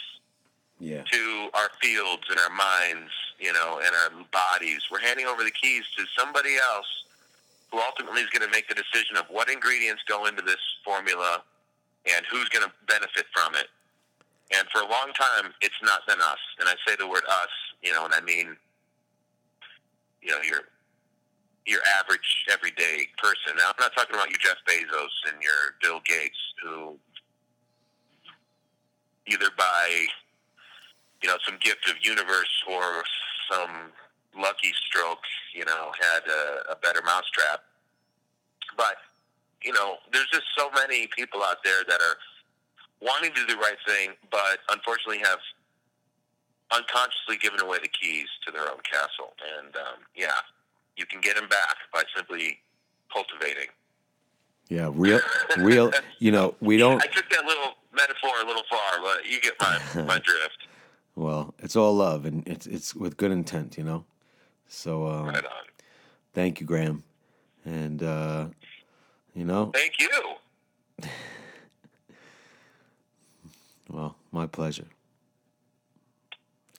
yeah. 0.79 1.03
to 1.03 1.49
our 1.55 1.71
fields 1.81 2.23
and 2.31 2.39
our 2.41 2.51
minds, 2.51 3.13
you 3.39 3.53
know, 3.53 3.81
and 3.85 3.95
our 3.95 4.25
bodies. 4.33 4.83
We're 4.91 5.01
handing 5.01 5.27
over 5.27 5.45
the 5.45 5.51
keys 5.51 5.85
to 5.97 6.05
somebody 6.19 6.57
else 6.57 7.05
who 7.71 7.79
ultimately 7.79 8.23
is 8.23 8.31
going 8.31 8.43
to 8.43 8.51
make 8.51 8.69
the 8.69 8.75
decision 8.75 9.17
of 9.17 9.27
what 9.29 9.49
ingredients 9.49 10.03
go 10.09 10.27
into 10.27 10.43
this 10.43 10.61
formula 10.85 11.43
and 12.11 12.25
who's 12.31 12.49
going 12.49 12.65
to 12.65 12.73
benefit 12.89 13.27
from 13.33 13.55
it. 13.55 13.69
And 14.57 14.67
for 14.69 14.81
a 14.81 14.89
long 14.89 15.13
time, 15.15 15.53
it's 15.61 15.79
not 15.83 16.07
been 16.09 16.19
us. 16.21 16.41
And 16.59 16.69
I 16.69 16.75
say 16.87 16.97
the 16.99 17.07
word 17.07 17.23
us, 17.29 17.55
you 17.83 17.93
know, 17.93 18.05
and 18.05 18.15
I 18.15 18.21
mean, 18.21 18.57
you 20.23 20.31
know, 20.31 20.43
your 20.43 20.61
your 21.67 21.81
average 22.01 22.47
everyday 22.51 23.07
person. 23.19 23.57
Now, 23.57 23.69
I'm 23.69 23.79
not 23.79 23.95
talking 23.95 24.17
about 24.17 24.31
your 24.31 24.39
Jeff 24.39 24.57
Bezos 24.69 25.33
and 25.33 25.43
your 25.43 25.77
Bill 25.83 26.01
Gates, 26.05 26.39
who 26.63 26.97
either 29.27 29.49
by 29.57 30.07
you 31.23 31.29
know 31.29 31.37
some 31.47 31.59
gift 31.61 31.89
of 31.89 31.97
universe 32.03 32.65
or 32.69 33.05
some 33.51 33.93
lucky 34.37 34.73
stroke, 34.87 35.23
you 35.55 35.65
know, 35.65 35.93
had 36.01 36.23
a, 36.31 36.73
a 36.73 36.77
better 36.77 37.03
mousetrap. 37.05 37.65
But 38.77 38.97
you 39.63 39.73
know, 39.73 39.97
there's 40.13 40.29
just 40.33 40.47
so 40.57 40.71
many 40.75 41.09
people 41.17 41.43
out 41.43 41.63
there 41.65 41.85
that 41.89 42.01
are 42.01 42.17
wanting 43.01 43.33
to 43.33 43.47
do 43.47 43.55
the 43.55 43.57
right 43.57 43.79
thing, 43.87 44.11
but 44.31 44.61
unfortunately 44.71 45.19
have 45.19 45.39
unconsciously 46.73 47.37
given 47.41 47.61
away 47.61 47.79
the 47.83 47.89
keys 47.89 48.29
to 48.47 48.53
their 48.53 48.63
own 48.63 48.79
castle. 48.91 49.35
And 49.59 49.75
um, 49.77 50.01
yeah, 50.17 50.31
you 50.97 51.07
can 51.07 51.21
get 51.21 51.37
them 51.37 51.49
back 51.49 51.77
by 51.93 52.03
simply 52.15 52.59
cultivating. 53.13 53.69
Yeah, 54.69 54.91
real, 54.95 55.21
real. 55.59 55.93
You 56.21 56.31
know, 56.33 56.55
we 56.61 56.77
don't. 56.77 57.03
I 57.03 57.07
took 57.07 57.29
that 57.31 57.47
little 57.47 57.73
metaphor 57.95 58.31
a 58.43 58.47
little 58.47 58.63
far, 58.71 59.01
but 59.03 59.25
you 59.27 59.41
get 59.41 59.55
my 59.59 59.79
my 60.05 60.19
drift. 60.19 60.67
Well, 61.17 61.55
it's 61.59 61.77
all 61.77 61.95
love, 61.95 62.25
and 62.27 62.47
it's 62.47 62.67
it's 62.67 62.95
with 62.95 63.17
good 63.17 63.33
intent, 63.33 63.79
you 63.79 63.85
know. 63.85 64.05
So, 64.69 65.07
um, 65.09 65.27
Right 65.29 65.45
on. 65.45 65.65
thank 66.35 66.61
you, 66.61 66.67
Graham, 66.67 67.03
and 67.65 68.03
uh, 68.03 68.47
you 69.35 69.45
know, 69.45 69.71
Thank 69.75 69.95
you. 69.99 70.11
well, 73.89 74.15
my 74.31 74.47
pleasure. 74.47 74.87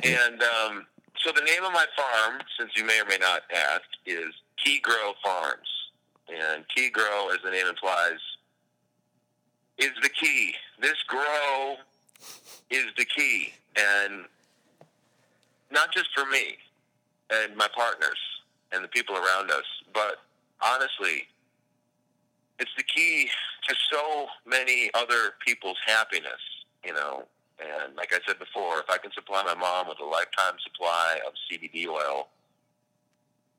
And 0.03 0.41
um, 0.41 0.87
so 1.23 1.31
the 1.31 1.41
name 1.41 1.63
of 1.63 1.73
my 1.73 1.85
farm, 1.95 2.41
since 2.59 2.71
you 2.75 2.85
may 2.85 2.99
or 2.99 3.05
may 3.05 3.17
not 3.17 3.41
ask, 3.53 3.83
is 4.05 4.33
Key 4.63 4.79
Grow 4.79 5.13
Farms. 5.23 5.67
And 6.27 6.65
Key 6.75 6.89
Grow, 6.89 7.29
as 7.29 7.39
the 7.43 7.51
name 7.51 7.67
implies, 7.67 8.19
is 9.77 9.91
the 10.01 10.09
key. 10.09 10.53
This 10.79 10.97
grow 11.07 11.75
is 12.69 12.85
the 12.97 13.05
key. 13.05 13.53
And 13.75 14.25
not 15.71 15.93
just 15.93 16.09
for 16.15 16.25
me 16.29 16.57
and 17.31 17.55
my 17.55 17.67
partners 17.75 18.17
and 18.71 18.83
the 18.83 18.87
people 18.87 19.15
around 19.15 19.51
us, 19.51 19.65
but 19.93 20.17
honestly, 20.61 21.27
it's 22.59 22.71
the 22.77 22.83
key 22.83 23.29
to 23.67 23.75
so 23.91 24.27
many 24.45 24.91
other 24.93 25.33
people's 25.45 25.77
happiness, 25.85 26.41
you 26.85 26.93
know. 26.93 27.23
And 27.61 27.95
like 27.95 28.13
I 28.13 28.19
said 28.25 28.39
before, 28.39 28.79
if 28.79 28.89
I 28.89 28.97
can 28.97 29.11
supply 29.11 29.43
my 29.43 29.53
mom 29.53 29.87
with 29.87 29.99
a 29.99 30.05
lifetime 30.05 30.57
supply 30.63 31.19
of 31.27 31.33
CBD 31.45 31.87
oil, 31.87 32.27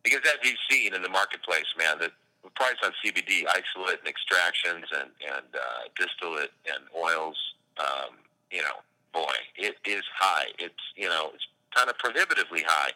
because 0.02 0.20
as 0.26 0.38
you've 0.42 0.58
seen 0.68 0.94
in 0.94 1.02
the 1.02 1.08
marketplace, 1.08 1.70
man, 1.78 1.98
the 1.98 2.10
price 2.56 2.74
on 2.82 2.90
CBD, 3.04 3.46
isolate 3.46 4.00
and 4.00 4.08
extractions 4.08 4.86
and, 4.90 5.10
and 5.22 5.46
uh, 5.54 5.86
distillate 5.96 6.50
and 6.66 6.82
oils, 6.96 7.36
um, 7.78 8.18
you 8.50 8.60
know, 8.62 8.82
boy, 9.12 9.34
it 9.56 9.76
is 9.84 10.02
high. 10.18 10.46
It's, 10.58 10.82
you 10.96 11.08
know, 11.08 11.30
it's 11.34 11.46
kind 11.74 11.88
of 11.88 11.96
prohibitively 11.98 12.62
high. 12.66 12.90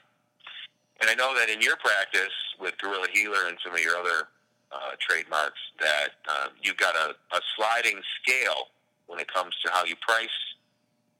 And 1.00 1.10
I 1.10 1.14
know 1.14 1.34
that 1.38 1.48
in 1.48 1.60
your 1.60 1.76
practice 1.76 2.34
with 2.58 2.76
Gorilla 2.78 3.06
Healer 3.12 3.48
and 3.48 3.56
some 3.62 3.74
of 3.74 3.80
your 3.80 3.96
other 3.96 4.28
uh, 4.72 4.96
trademarks, 4.98 5.60
that 5.78 6.18
um, 6.28 6.50
you've 6.60 6.76
got 6.76 6.96
a, 6.96 7.14
a 7.36 7.40
sliding 7.54 8.00
scale 8.22 8.74
when 9.06 9.20
it 9.20 9.32
comes 9.32 9.54
to 9.64 9.70
how 9.70 9.84
you 9.84 9.94
price 10.00 10.28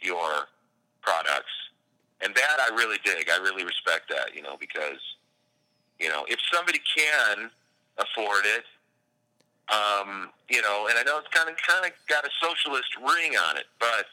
your 0.01 0.49
products. 1.03 1.53
And 2.21 2.35
that 2.35 2.57
I 2.61 2.75
really 2.75 2.99
dig. 3.05 3.29
I 3.31 3.37
really 3.37 3.65
respect 3.65 4.09
that, 4.09 4.35
you 4.35 4.43
know, 4.43 4.57
because, 4.59 5.01
you 6.01 6.09
know, 6.09 6.25
if 6.29 6.39
somebody 6.53 6.81
can 6.97 7.51
afford 7.99 8.45
it, 8.45 8.65
um, 9.69 10.31
you 10.49 10.63
know, 10.63 10.87
and 10.89 10.99
I 10.99 11.03
know 11.03 11.19
it's 11.19 11.29
kind 11.35 11.51
of 11.51 11.57
kind 11.59 11.85
of 11.85 11.93
got 12.09 12.25
a 12.25 12.31
socialist 12.41 12.89
ring 13.03 13.35
on 13.35 13.57
it, 13.59 13.67
but 13.81 14.07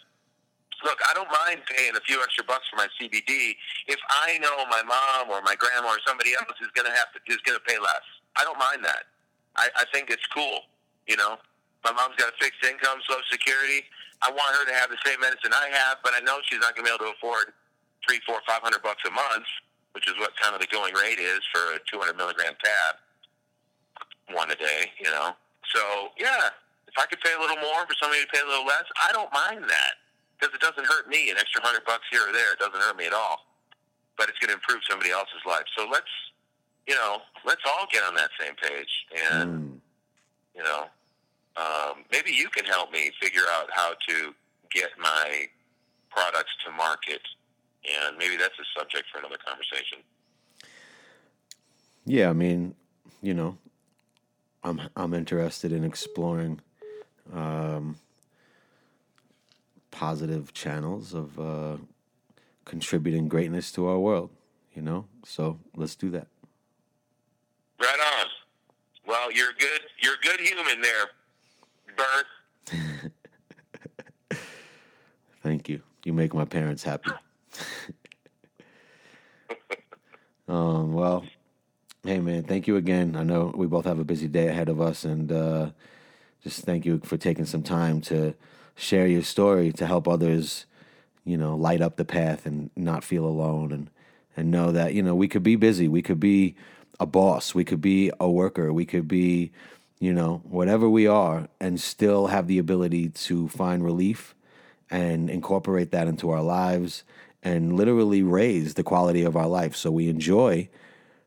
look, 0.84 1.00
I 1.10 1.14
don't 1.14 1.30
mind 1.30 1.62
paying 1.70 1.96
a 1.96 2.02
few 2.02 2.22
extra 2.22 2.44
bucks 2.44 2.68
for 2.70 2.76
my 2.76 2.88
CBD 3.00 3.56
if 3.88 4.00
I 4.10 4.38
know 4.40 4.66
my 4.68 4.84
mom 4.84 5.30
or 5.30 5.42
my 5.42 5.56
grandma 5.56 5.94
or 5.94 6.02
somebody 6.06 6.34
else 6.34 6.58
is 6.60 6.70
going 6.74 6.90
to 6.90 6.96
have 6.96 7.14
to 7.14 7.20
is 7.32 7.40
going 7.46 7.58
to 7.58 7.64
pay 7.64 7.78
less. 7.78 8.06
I 8.36 8.44
don't 8.44 8.58
mind 8.58 8.84
that. 8.84 9.08
I, 9.56 9.70
I 9.78 9.86
think 9.94 10.10
it's 10.10 10.26
cool. 10.28 10.66
You 11.08 11.18
know, 11.18 11.38
my 11.84 11.92
mom's 11.92 12.16
got 12.18 12.30
a 12.34 12.38
fixed 12.40 12.64
income, 12.64 13.00
Social 13.08 13.24
Security. 13.32 13.86
I 14.24 14.32
want 14.32 14.56
her 14.56 14.66
to 14.66 14.74
have 14.80 14.90
the 14.90 14.98
same 15.06 15.20
medicine 15.20 15.52
I 15.54 15.68
have, 15.72 16.00
but 16.04 16.14
I 16.16 16.22
know 16.24 16.40
she's 16.48 16.60
not 16.64 16.76
going 16.76 16.88
to 16.88 16.92
be 16.92 16.96
able 16.96 17.12
to 17.12 17.18
afford 17.18 17.52
three, 18.08 18.20
four, 18.26 18.40
five 18.48 18.64
hundred 18.64 18.82
bucks 18.82 19.04
a 19.08 19.12
month, 19.12 19.46
which 19.94 20.08
is 20.08 20.16
what 20.20 20.32
kind 20.40 20.56
of 20.56 20.62
the 20.62 20.68
going 20.72 20.94
rate 20.96 21.20
is 21.20 21.42
for 21.52 21.76
a 21.76 21.80
two 21.92 22.00
hundred 22.00 22.16
milligram 22.18 22.56
tab, 22.64 22.96
one 24.36 24.50
a 24.52 24.56
day. 24.56 24.92
You 25.00 25.12
know, 25.12 25.36
so 25.76 26.10
yeah, 26.20 26.50
if 26.88 26.96
I 26.98 27.06
could 27.06 27.20
pay 27.22 27.34
a 27.36 27.40
little 27.42 27.60
more 27.60 27.84
for 27.86 27.96
somebody 28.00 28.24
to 28.24 28.30
pay 28.32 28.40
a 28.40 28.48
little 28.48 28.66
less, 28.66 28.88
I 28.98 29.12
don't 29.12 29.32
mind 29.34 29.68
that 29.68 29.94
because 30.40 30.54
it 30.56 30.62
doesn't 30.62 30.88
hurt 30.88 31.08
me. 31.08 31.30
An 31.32 31.38
extra 31.38 31.62
hundred 31.62 31.86
bucks 31.86 32.08
here 32.12 32.24
or 32.28 32.32
there, 32.32 32.54
it 32.54 32.60
doesn't 32.60 32.80
hurt 32.80 32.98
me 32.98 33.06
at 33.06 33.14
all. 33.14 33.46
But 34.18 34.30
it's 34.30 34.38
going 34.40 34.50
to 34.50 34.56
improve 34.56 34.82
somebody 34.88 35.10
else's 35.10 35.42
life. 35.46 35.66
So 35.76 35.88
let's, 35.90 36.12
you 36.88 36.94
know, 36.96 37.18
let's 37.46 37.62
all 37.66 37.88
get 37.92 38.04
on 38.04 38.14
that 38.16 38.30
same 38.40 38.54
page. 38.56 38.92
And 39.34 39.50
Mm. 39.50 39.80
you 40.56 40.64
know, 40.64 40.86
um, 41.56 42.04
maybe 42.12 42.32
you 42.32 42.50
can 42.50 42.66
help 42.66 42.92
me 42.92 43.12
figure 43.22 43.44
out 43.52 43.70
how 43.72 43.94
to 44.08 44.34
get 44.72 44.90
my 45.00 45.46
products 46.10 46.52
to 46.66 46.72
market. 46.72 47.22
And 48.08 48.18
maybe 48.18 48.38
that's 48.38 48.58
a 48.60 48.80
subject 48.80 49.06
for 49.12 49.20
another 49.20 49.38
conversation. 49.46 50.00
Yeah, 52.06 52.30
I 52.30 52.34
mean, 52.34 52.76
you 53.22 53.34
know, 53.34 53.58
I'm 54.64 54.82
I'm 54.96 55.14
interested 55.14 55.72
in 55.72 55.84
exploring 55.84 56.62
um, 57.34 57.98
positive 59.92 60.54
channels 60.54 61.14
of 61.14 61.40
uh, 61.40 61.78
contributing 62.66 63.28
greatness 63.28 63.72
to 63.74 63.88
our 63.88 64.00
world. 64.00 64.30
You 64.74 64.82
know, 64.82 65.06
so 65.26 65.60
let's 65.76 65.96
do 65.96 66.10
that. 66.12 66.28
Right 67.80 68.00
on. 68.20 68.28
Well, 69.06 69.32
you're 69.32 69.54
good. 69.60 69.82
You're 70.02 70.16
a 70.16 70.24
good 70.24 70.40
human 70.40 70.82
there, 70.82 71.10
Bert. 71.98 73.12
Thank 75.44 75.70
you. 75.70 75.82
You 76.06 76.14
make 76.14 76.34
my 76.34 76.46
parents 76.46 76.84
happy. 76.84 77.12
um, 80.48 80.94
well, 80.94 81.26
hey 82.04 82.20
man, 82.20 82.44
thank 82.44 82.68
you 82.68 82.78
again. 82.78 83.16
I 83.16 83.24
know 83.24 83.54
we 83.56 83.68
both 83.68 83.86
have 83.86 84.00
a 84.00 84.04
busy 84.04 84.28
day 84.28 84.48
ahead 84.48 84.70
of 84.70 84.82
us, 84.82 85.06
and 85.06 85.32
uh, 85.32 85.70
just 86.44 86.62
thank 86.62 86.86
you 86.86 87.00
for 87.04 87.18
taking 87.18 87.46
some 87.46 87.64
time 87.64 88.02
to 88.02 88.34
share 88.76 89.08
your 89.08 89.22
story 89.22 89.72
to 89.74 89.86
help 89.88 90.08
others, 90.08 90.66
you 91.26 91.38
know, 91.38 91.56
light 91.56 91.82
up 91.82 91.98
the 91.98 92.06
path 92.06 92.46
and 92.46 92.70
not 92.76 93.04
feel 93.04 93.26
alone 93.26 93.72
and 93.72 93.90
and 94.36 94.50
know 94.50 94.72
that, 94.72 94.94
you 94.94 95.04
know, 95.04 95.16
we 95.16 95.28
could 95.28 95.44
be 95.44 95.56
busy, 95.56 95.88
we 95.88 96.02
could 96.02 96.20
be 96.20 96.56
a 97.00 97.06
boss, 97.06 97.54
we 97.54 97.64
could 97.64 97.82
be 97.82 98.12
a 98.20 98.30
worker, 98.30 98.74
we 98.74 98.86
could 98.86 99.08
be, 99.08 99.52
you 100.04 100.12
know, 100.12 100.42
whatever 100.44 100.90
we 100.90 101.08
are 101.08 101.48
and 101.62 101.80
still 101.80 102.28
have 102.28 102.48
the 102.48 102.60
ability 102.60 103.08
to 103.08 103.48
find 103.48 103.86
relief 103.86 104.36
and 104.92 105.30
incorporate 105.30 105.92
that 105.92 106.10
into 106.10 106.30
our 106.30 106.42
lives 106.42 107.06
and 107.42 107.78
literally 107.78 108.22
raise 108.22 108.74
the 108.74 108.84
quality 108.84 109.24
of 109.24 109.38
our 109.38 109.48
life 109.48 109.78
so 109.78 109.90
we 109.90 110.10
enjoy 110.10 110.68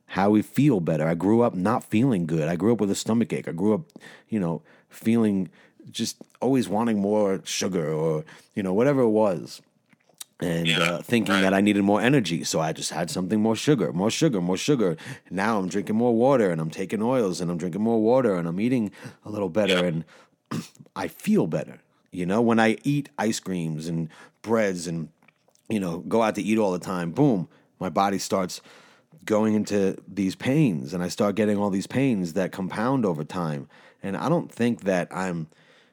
how 0.09 0.29
we 0.29 0.43
feel 0.43 0.81
better. 0.81 1.09
I 1.09 1.14
grew 1.14 1.41
up 1.41 1.55
not 1.55 1.85
feeling 1.85 2.27
good. 2.27 2.49
I 2.49 2.57
grew 2.57 2.74
up 2.74 2.81
with 2.83 2.91
a 2.91 2.95
stomach 2.95 3.33
ache. 3.33 3.49
I 3.49 3.53
grew 3.53 3.72
up, 3.72 3.81
you 4.29 4.39
know, 4.39 4.61
feeling 4.91 5.49
just 5.91 6.18
always 6.43 6.68
wanting 6.68 7.01
more 7.01 7.41
sugar 7.45 7.91
or, 7.91 8.27
you 8.55 8.62
know, 8.62 8.74
whatever 8.74 9.01
it 9.01 9.09
was. 9.09 9.62
And 10.41 10.66
Yeah, 10.66 10.80
uh, 10.80 11.03
thinking 11.03 11.34
right. 11.34 11.41
that 11.43 11.55
I 11.55 11.62
needed 11.62 11.82
more 11.82 12.01
energy. 12.01 12.45
So 12.45 12.61
I 12.61 12.72
just 12.74 12.91
had 12.91 13.11
something 13.11 13.41
more 13.41 13.57
sugar, 13.57 13.93
more 13.93 14.11
sugar, 14.11 14.41
more 14.41 14.59
sugar. 14.59 14.97
Now 15.30 15.59
I'm 15.59 15.68
drinking 15.68 15.97
more 15.97 16.14
water 16.14 16.51
and 16.51 16.61
I'm 16.61 16.68
taking 16.70 17.01
oils 17.03 17.41
and 17.41 17.51
I'm 17.51 17.57
drinking 17.57 17.80
more 17.80 18.03
water 18.03 18.34
and 18.34 18.47
I'm 18.47 18.61
eating 18.61 18.91
a 19.24 19.30
little 19.30 19.49
better 19.49 19.84
and 19.84 20.05
I 20.97 21.09
feel 21.09 21.47
better. 21.47 21.78
You 22.11 22.26
know, 22.26 22.43
when 22.43 22.59
I 22.61 22.76
eat 22.84 23.09
ice 23.18 23.41
creams 23.41 23.87
and 23.89 24.11
breads 24.43 24.87
and 24.87 25.09
you 25.68 25.80
know, 25.80 25.99
go 25.99 26.22
out 26.22 26.34
to 26.37 26.43
eat 26.43 26.59
all 26.59 26.72
the 26.72 26.78
time, 26.78 27.11
boom, 27.12 27.49
my 27.80 27.89
body 27.89 28.18
starts 28.18 28.61
going 29.24 29.55
into 29.55 29.97
these 30.07 30.37
pains 30.37 30.95
and 30.95 31.03
I 31.03 31.09
start 31.09 31.34
getting 31.34 31.57
all 31.59 31.70
these 31.70 31.87
pains 31.89 32.34
that 32.34 32.53
compound 32.53 33.05
over 33.05 33.24
time. 33.24 33.68
And 34.03 34.16
I 34.16 34.28
don't 34.28 34.53
think 34.53 34.82
that 34.82 35.09
I'm, 35.11 35.49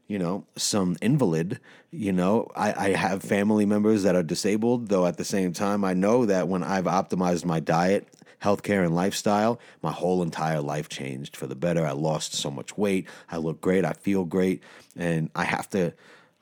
you 0.08 0.20
know, 0.20 0.45
some 0.56 0.97
invalid. 1.01 1.60
You 1.91 2.12
know, 2.12 2.49
I, 2.56 2.88
I 2.88 2.89
have 2.91 3.22
family 3.24 3.66
members 3.66 4.04
that 4.04 4.16
are 4.16 4.24
disabled, 4.24 4.89
though 4.89 5.06
at 5.06 5.18
the 5.18 5.26
same 5.26 5.54
time, 5.54 5.84
I 5.84 5.93
know 5.93 6.26
that 6.26 6.47
when 6.47 6.64
I've 6.64 6.86
optimized 6.86 7.45
my 7.45 7.60
diet, 7.60 8.08
healthcare, 8.41 8.86
and 8.86 8.93
lifestyle, 8.95 9.60
my 9.82 9.91
whole 9.91 10.22
entire 10.22 10.62
life 10.62 10.89
changed 10.89 11.36
for 11.38 11.47
the 11.47 11.56
better. 11.56 11.86
I 11.86 11.91
lost 11.91 12.34
so 12.34 12.51
much 12.51 12.78
weight. 12.78 13.08
I 13.32 13.38
look 13.38 13.62
great. 13.62 13.86
I 13.86 13.93
feel 13.93 14.26
great. 14.26 14.62
And 14.95 15.30
I 15.36 15.45
have 15.45 15.70
to, 15.72 15.93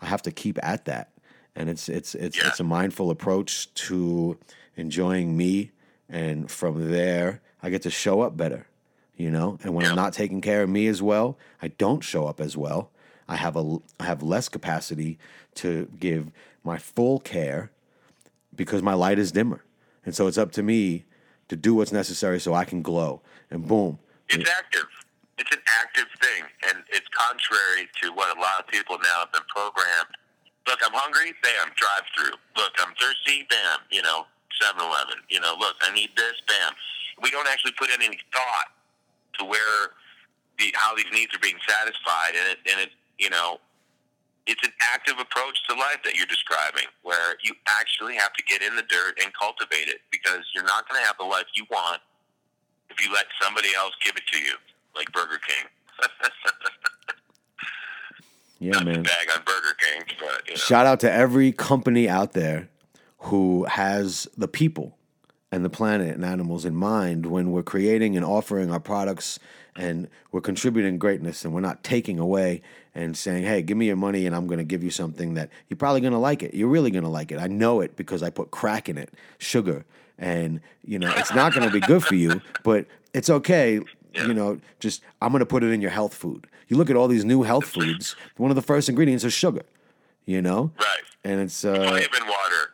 I 0.01 0.05
have 0.07 0.21
to 0.23 0.31
keep 0.31 0.57
at 0.63 0.85
that 0.85 1.09
and 1.55 1.69
it's 1.69 1.89
it's 1.89 2.15
it's 2.15 2.37
Yeah. 2.37 2.47
it's 2.47 2.59
a 2.59 2.63
mindful 2.63 3.09
approach 3.09 3.73
to 3.73 4.37
enjoying 4.75 5.35
me 5.35 5.71
and 6.09 6.49
from 6.49 6.89
there 6.91 7.41
I 7.61 7.69
get 7.69 7.81
to 7.83 7.89
show 7.91 8.21
up 8.21 8.37
better 8.37 8.67
you 9.17 9.29
know 9.29 9.57
and 9.63 9.73
when 9.75 9.85
I'm 9.85 9.95
not 9.95 10.13
taking 10.13 10.41
care 10.41 10.63
of 10.63 10.69
me 10.69 10.87
as 10.87 11.01
well 11.01 11.37
I 11.61 11.67
don't 11.67 12.01
show 12.03 12.25
up 12.25 12.39
as 12.39 12.55
well 12.55 12.91
I 13.31 13.35
have 13.37 13.55
a 13.55 13.77
I 13.99 14.05
have 14.11 14.21
less 14.21 14.49
capacity 14.49 15.17
to 15.55 15.87
give 15.99 16.31
my 16.63 16.77
full 16.77 17.19
care 17.19 17.71
because 18.55 18.81
my 18.81 18.93
light 18.93 19.19
is 19.19 19.31
dimmer 19.31 19.61
and 20.05 20.13
so 20.15 20.27
it's 20.27 20.37
up 20.37 20.51
to 20.53 20.63
me 20.63 21.05
to 21.47 21.55
do 21.55 21.75
what's 21.75 21.91
necessary 21.91 22.39
so 22.39 22.53
I 22.53 22.65
can 22.65 22.81
glow 22.81 23.21
and 23.49 23.67
boom 23.67 23.99
It's 24.29 24.49
active. 24.49 24.87
It's 25.37 25.51
an 25.55 25.63
active 25.81 26.07
thing, 26.21 26.43
and 26.69 26.83
it's 26.89 27.07
contrary 27.09 27.89
to 28.01 28.13
what 28.13 28.35
a 28.37 28.39
lot 28.39 28.61
of 28.61 28.67
people 28.67 28.97
now 29.01 29.25
have 29.25 29.33
been 29.33 29.47
programmed. 29.49 30.13
Look, 30.67 30.79
I'm 30.85 30.93
hungry. 30.93 31.33
Bam, 31.41 31.73
drive 31.73 32.05
through. 32.13 32.37
Look, 32.55 32.73
I'm 32.77 32.93
thirsty. 32.95 33.47
Bam, 33.49 33.79
you 33.89 34.03
know, 34.05 34.29
7-Eleven. 34.61 35.25
You 35.29 35.41
know, 35.41 35.55
look, 35.57 35.75
I 35.81 35.91
need 35.93 36.11
this. 36.15 36.37
Bam. 36.47 36.73
We 37.23 37.31
don't 37.31 37.47
actually 37.47 37.73
put 37.73 37.89
any 37.89 38.19
thought 38.31 38.69
to 39.39 39.45
where 39.45 39.97
the 40.59 40.69
how 40.75 40.95
these 40.95 41.09
needs 41.11 41.33
are 41.33 41.41
being 41.41 41.57
satisfied, 41.67 42.37
and 42.37 42.45
it 42.53 42.59
and 42.69 42.77
it 42.85 42.91
you 43.21 43.29
know, 43.29 43.59
it's 44.47 44.65
an 44.65 44.73
active 44.93 45.19
approach 45.19 45.57
to 45.69 45.75
life 45.75 46.01
that 46.03 46.15
you're 46.15 46.25
describing, 46.25 46.87
where 47.03 47.35
you 47.43 47.53
actually 47.67 48.15
have 48.15 48.33
to 48.33 48.43
get 48.43 48.61
in 48.61 48.75
the 48.75 48.81
dirt 48.81 49.19
and 49.23 49.31
cultivate 49.39 49.87
it 49.87 50.01
because 50.11 50.41
you're 50.53 50.65
not 50.65 50.89
going 50.89 50.99
to 50.99 51.05
have 51.05 51.15
the 51.19 51.25
life 51.25 51.45
you 51.55 51.65
want 51.69 52.01
if 52.89 52.99
you 53.05 53.13
let 53.13 53.27
somebody 53.41 53.69
else 53.77 53.93
give 54.03 54.15
it 54.15 54.23
to 54.31 54.39
you, 54.39 54.53
like 54.95 55.11
Burger 55.13 55.39
King. 55.47 55.67
yeah 58.59 58.71
Not 58.71 58.85
man 58.85 59.03
bag 59.03 59.27
on 59.33 59.43
Burger 59.45 59.75
King, 59.79 60.01
but 60.19 60.47
you 60.47 60.53
know. 60.53 60.57
Shout 60.57 60.87
out 60.87 60.99
to 61.01 61.11
every 61.11 61.51
company 61.51 62.09
out 62.09 62.33
there 62.33 62.67
who 63.19 63.65
has 63.65 64.27
the 64.35 64.47
people 64.47 64.97
and 65.51 65.63
the 65.63 65.69
planet 65.69 66.15
and 66.15 66.25
animals 66.25 66.65
in 66.65 66.75
mind 66.75 67.27
when 67.27 67.51
we're 67.51 67.61
creating 67.61 68.15
and 68.15 68.25
offering 68.25 68.71
our 68.71 68.79
products 68.79 69.37
and 69.75 70.09
we're 70.31 70.41
contributing 70.41 70.97
greatness 70.97 71.45
and 71.45 71.53
we're 71.53 71.61
not 71.61 71.83
taking 71.83 72.19
away 72.19 72.61
and 72.93 73.15
saying, 73.17 73.43
hey, 73.43 73.61
give 73.61 73.77
me 73.77 73.85
your 73.87 73.95
money 73.95 74.25
and 74.27 74.35
I'm 74.35 74.47
going 74.47 74.57
to 74.59 74.63
give 74.65 74.83
you 74.83 74.91
something 74.91 75.35
that 75.35 75.49
you're 75.69 75.77
probably 75.77 76.01
going 76.01 76.13
to 76.13 76.19
like 76.19 76.43
it. 76.43 76.53
You're 76.53 76.67
really 76.67 76.91
going 76.91 77.03
to 77.03 77.09
like 77.09 77.31
it. 77.31 77.39
I 77.39 77.47
know 77.47 77.79
it 77.81 77.95
because 77.95 78.21
I 78.21 78.29
put 78.29 78.51
crack 78.51 78.89
in 78.89 78.97
it, 78.97 79.13
sugar. 79.37 79.85
And, 80.17 80.59
you 80.85 80.99
know, 80.99 81.11
it's 81.15 81.33
not 81.33 81.53
going 81.53 81.65
to 81.67 81.73
be 81.73 81.79
good 81.79 82.03
for 82.03 82.15
you, 82.15 82.41
but 82.63 82.85
it's 83.13 83.29
okay. 83.29 83.79
You 84.13 84.33
know, 84.33 84.59
just 84.79 85.01
I'm 85.21 85.31
going 85.31 85.39
to 85.39 85.45
put 85.45 85.63
it 85.63 85.67
in 85.71 85.79
your 85.81 85.89
health 85.91 86.13
food. 86.13 86.47
You 86.67 86.75
look 86.77 86.89
at 86.89 86.95
all 86.97 87.07
these 87.07 87.23
new 87.25 87.43
health 87.43 87.65
foods, 87.65 88.15
one 88.37 88.51
of 88.51 88.55
the 88.55 88.61
first 88.61 88.89
ingredients 88.89 89.23
is 89.23 89.31
sugar, 89.33 89.63
you 90.25 90.41
know? 90.41 90.71
right. 90.77 91.01
And 91.23 91.39
it's, 91.39 91.63
uh, 91.63 91.73
Flavin 91.75 92.27
water, 92.27 92.73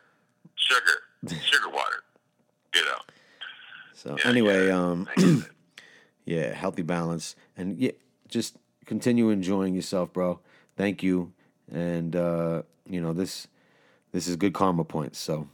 sugar, 0.56 1.36
sugar 1.44 1.68
water. 1.68 2.02
You 2.74 2.84
know. 2.84 2.98
So 3.94 4.16
Yeah, 4.18 4.28
anyway, 4.30 4.66
yeah. 4.66 4.78
um, 4.80 5.08
I 5.16 5.20
get 5.20 5.28
it. 5.28 5.44
yeah, 6.24 6.52
healthy 6.54 6.82
balance, 6.82 7.34
and 7.56 7.78
yeah, 7.78 7.92
just 8.28 8.56
continue 8.88 9.28
enjoying 9.30 9.74
yourself, 9.74 10.12
bro. 10.12 10.40
Thank 10.76 11.02
you, 11.02 11.32
and 11.70 12.16
uh, 12.16 12.62
you 12.88 13.00
know 13.00 13.12
this 13.12 13.46
this 14.12 14.26
is 14.26 14.34
good 14.34 14.54
karma 14.54 14.82
points. 14.84 15.18
So, 15.18 15.46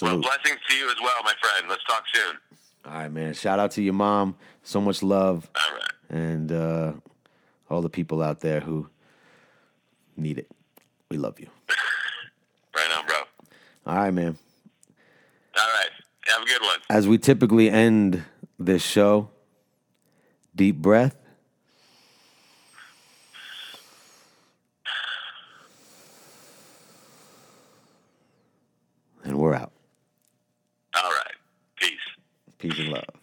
well, 0.00 0.18
blessings 0.18 0.58
to 0.68 0.76
you 0.76 0.88
as 0.88 0.96
well, 1.02 1.22
my 1.24 1.32
friend. 1.40 1.66
Let's 1.68 1.82
talk 1.84 2.04
soon. 2.12 2.36
All 2.84 2.92
right, 2.92 3.10
man. 3.10 3.34
Shout 3.34 3.58
out 3.58 3.72
to 3.72 3.82
your 3.82 3.94
mom. 3.94 4.36
So 4.62 4.80
much 4.80 5.02
love, 5.02 5.50
All 5.56 5.76
right. 5.76 5.92
and 6.22 6.52
uh, 6.52 6.92
all 7.70 7.82
the 7.82 7.88
people 7.90 8.22
out 8.22 8.40
there 8.40 8.60
who 8.60 8.88
need 10.16 10.38
it. 10.38 10.50
We 11.10 11.16
love 11.16 11.40
you. 11.40 11.48
Right 12.74 12.88
on, 12.98 13.04
bro. 13.04 13.16
All 13.86 13.96
right, 13.96 14.14
man. 14.14 14.38
All 15.58 15.68
right. 15.78 15.90
Have 16.24 16.40
a 16.40 16.46
good 16.46 16.62
one. 16.62 16.78
As 16.88 17.06
we 17.06 17.18
typically 17.18 17.68
end 17.68 18.24
this 18.58 18.82
show, 18.82 19.28
deep 20.56 20.76
breath, 20.76 21.14
Peace 32.62 32.78
and 32.78 32.90
love. 32.90 33.21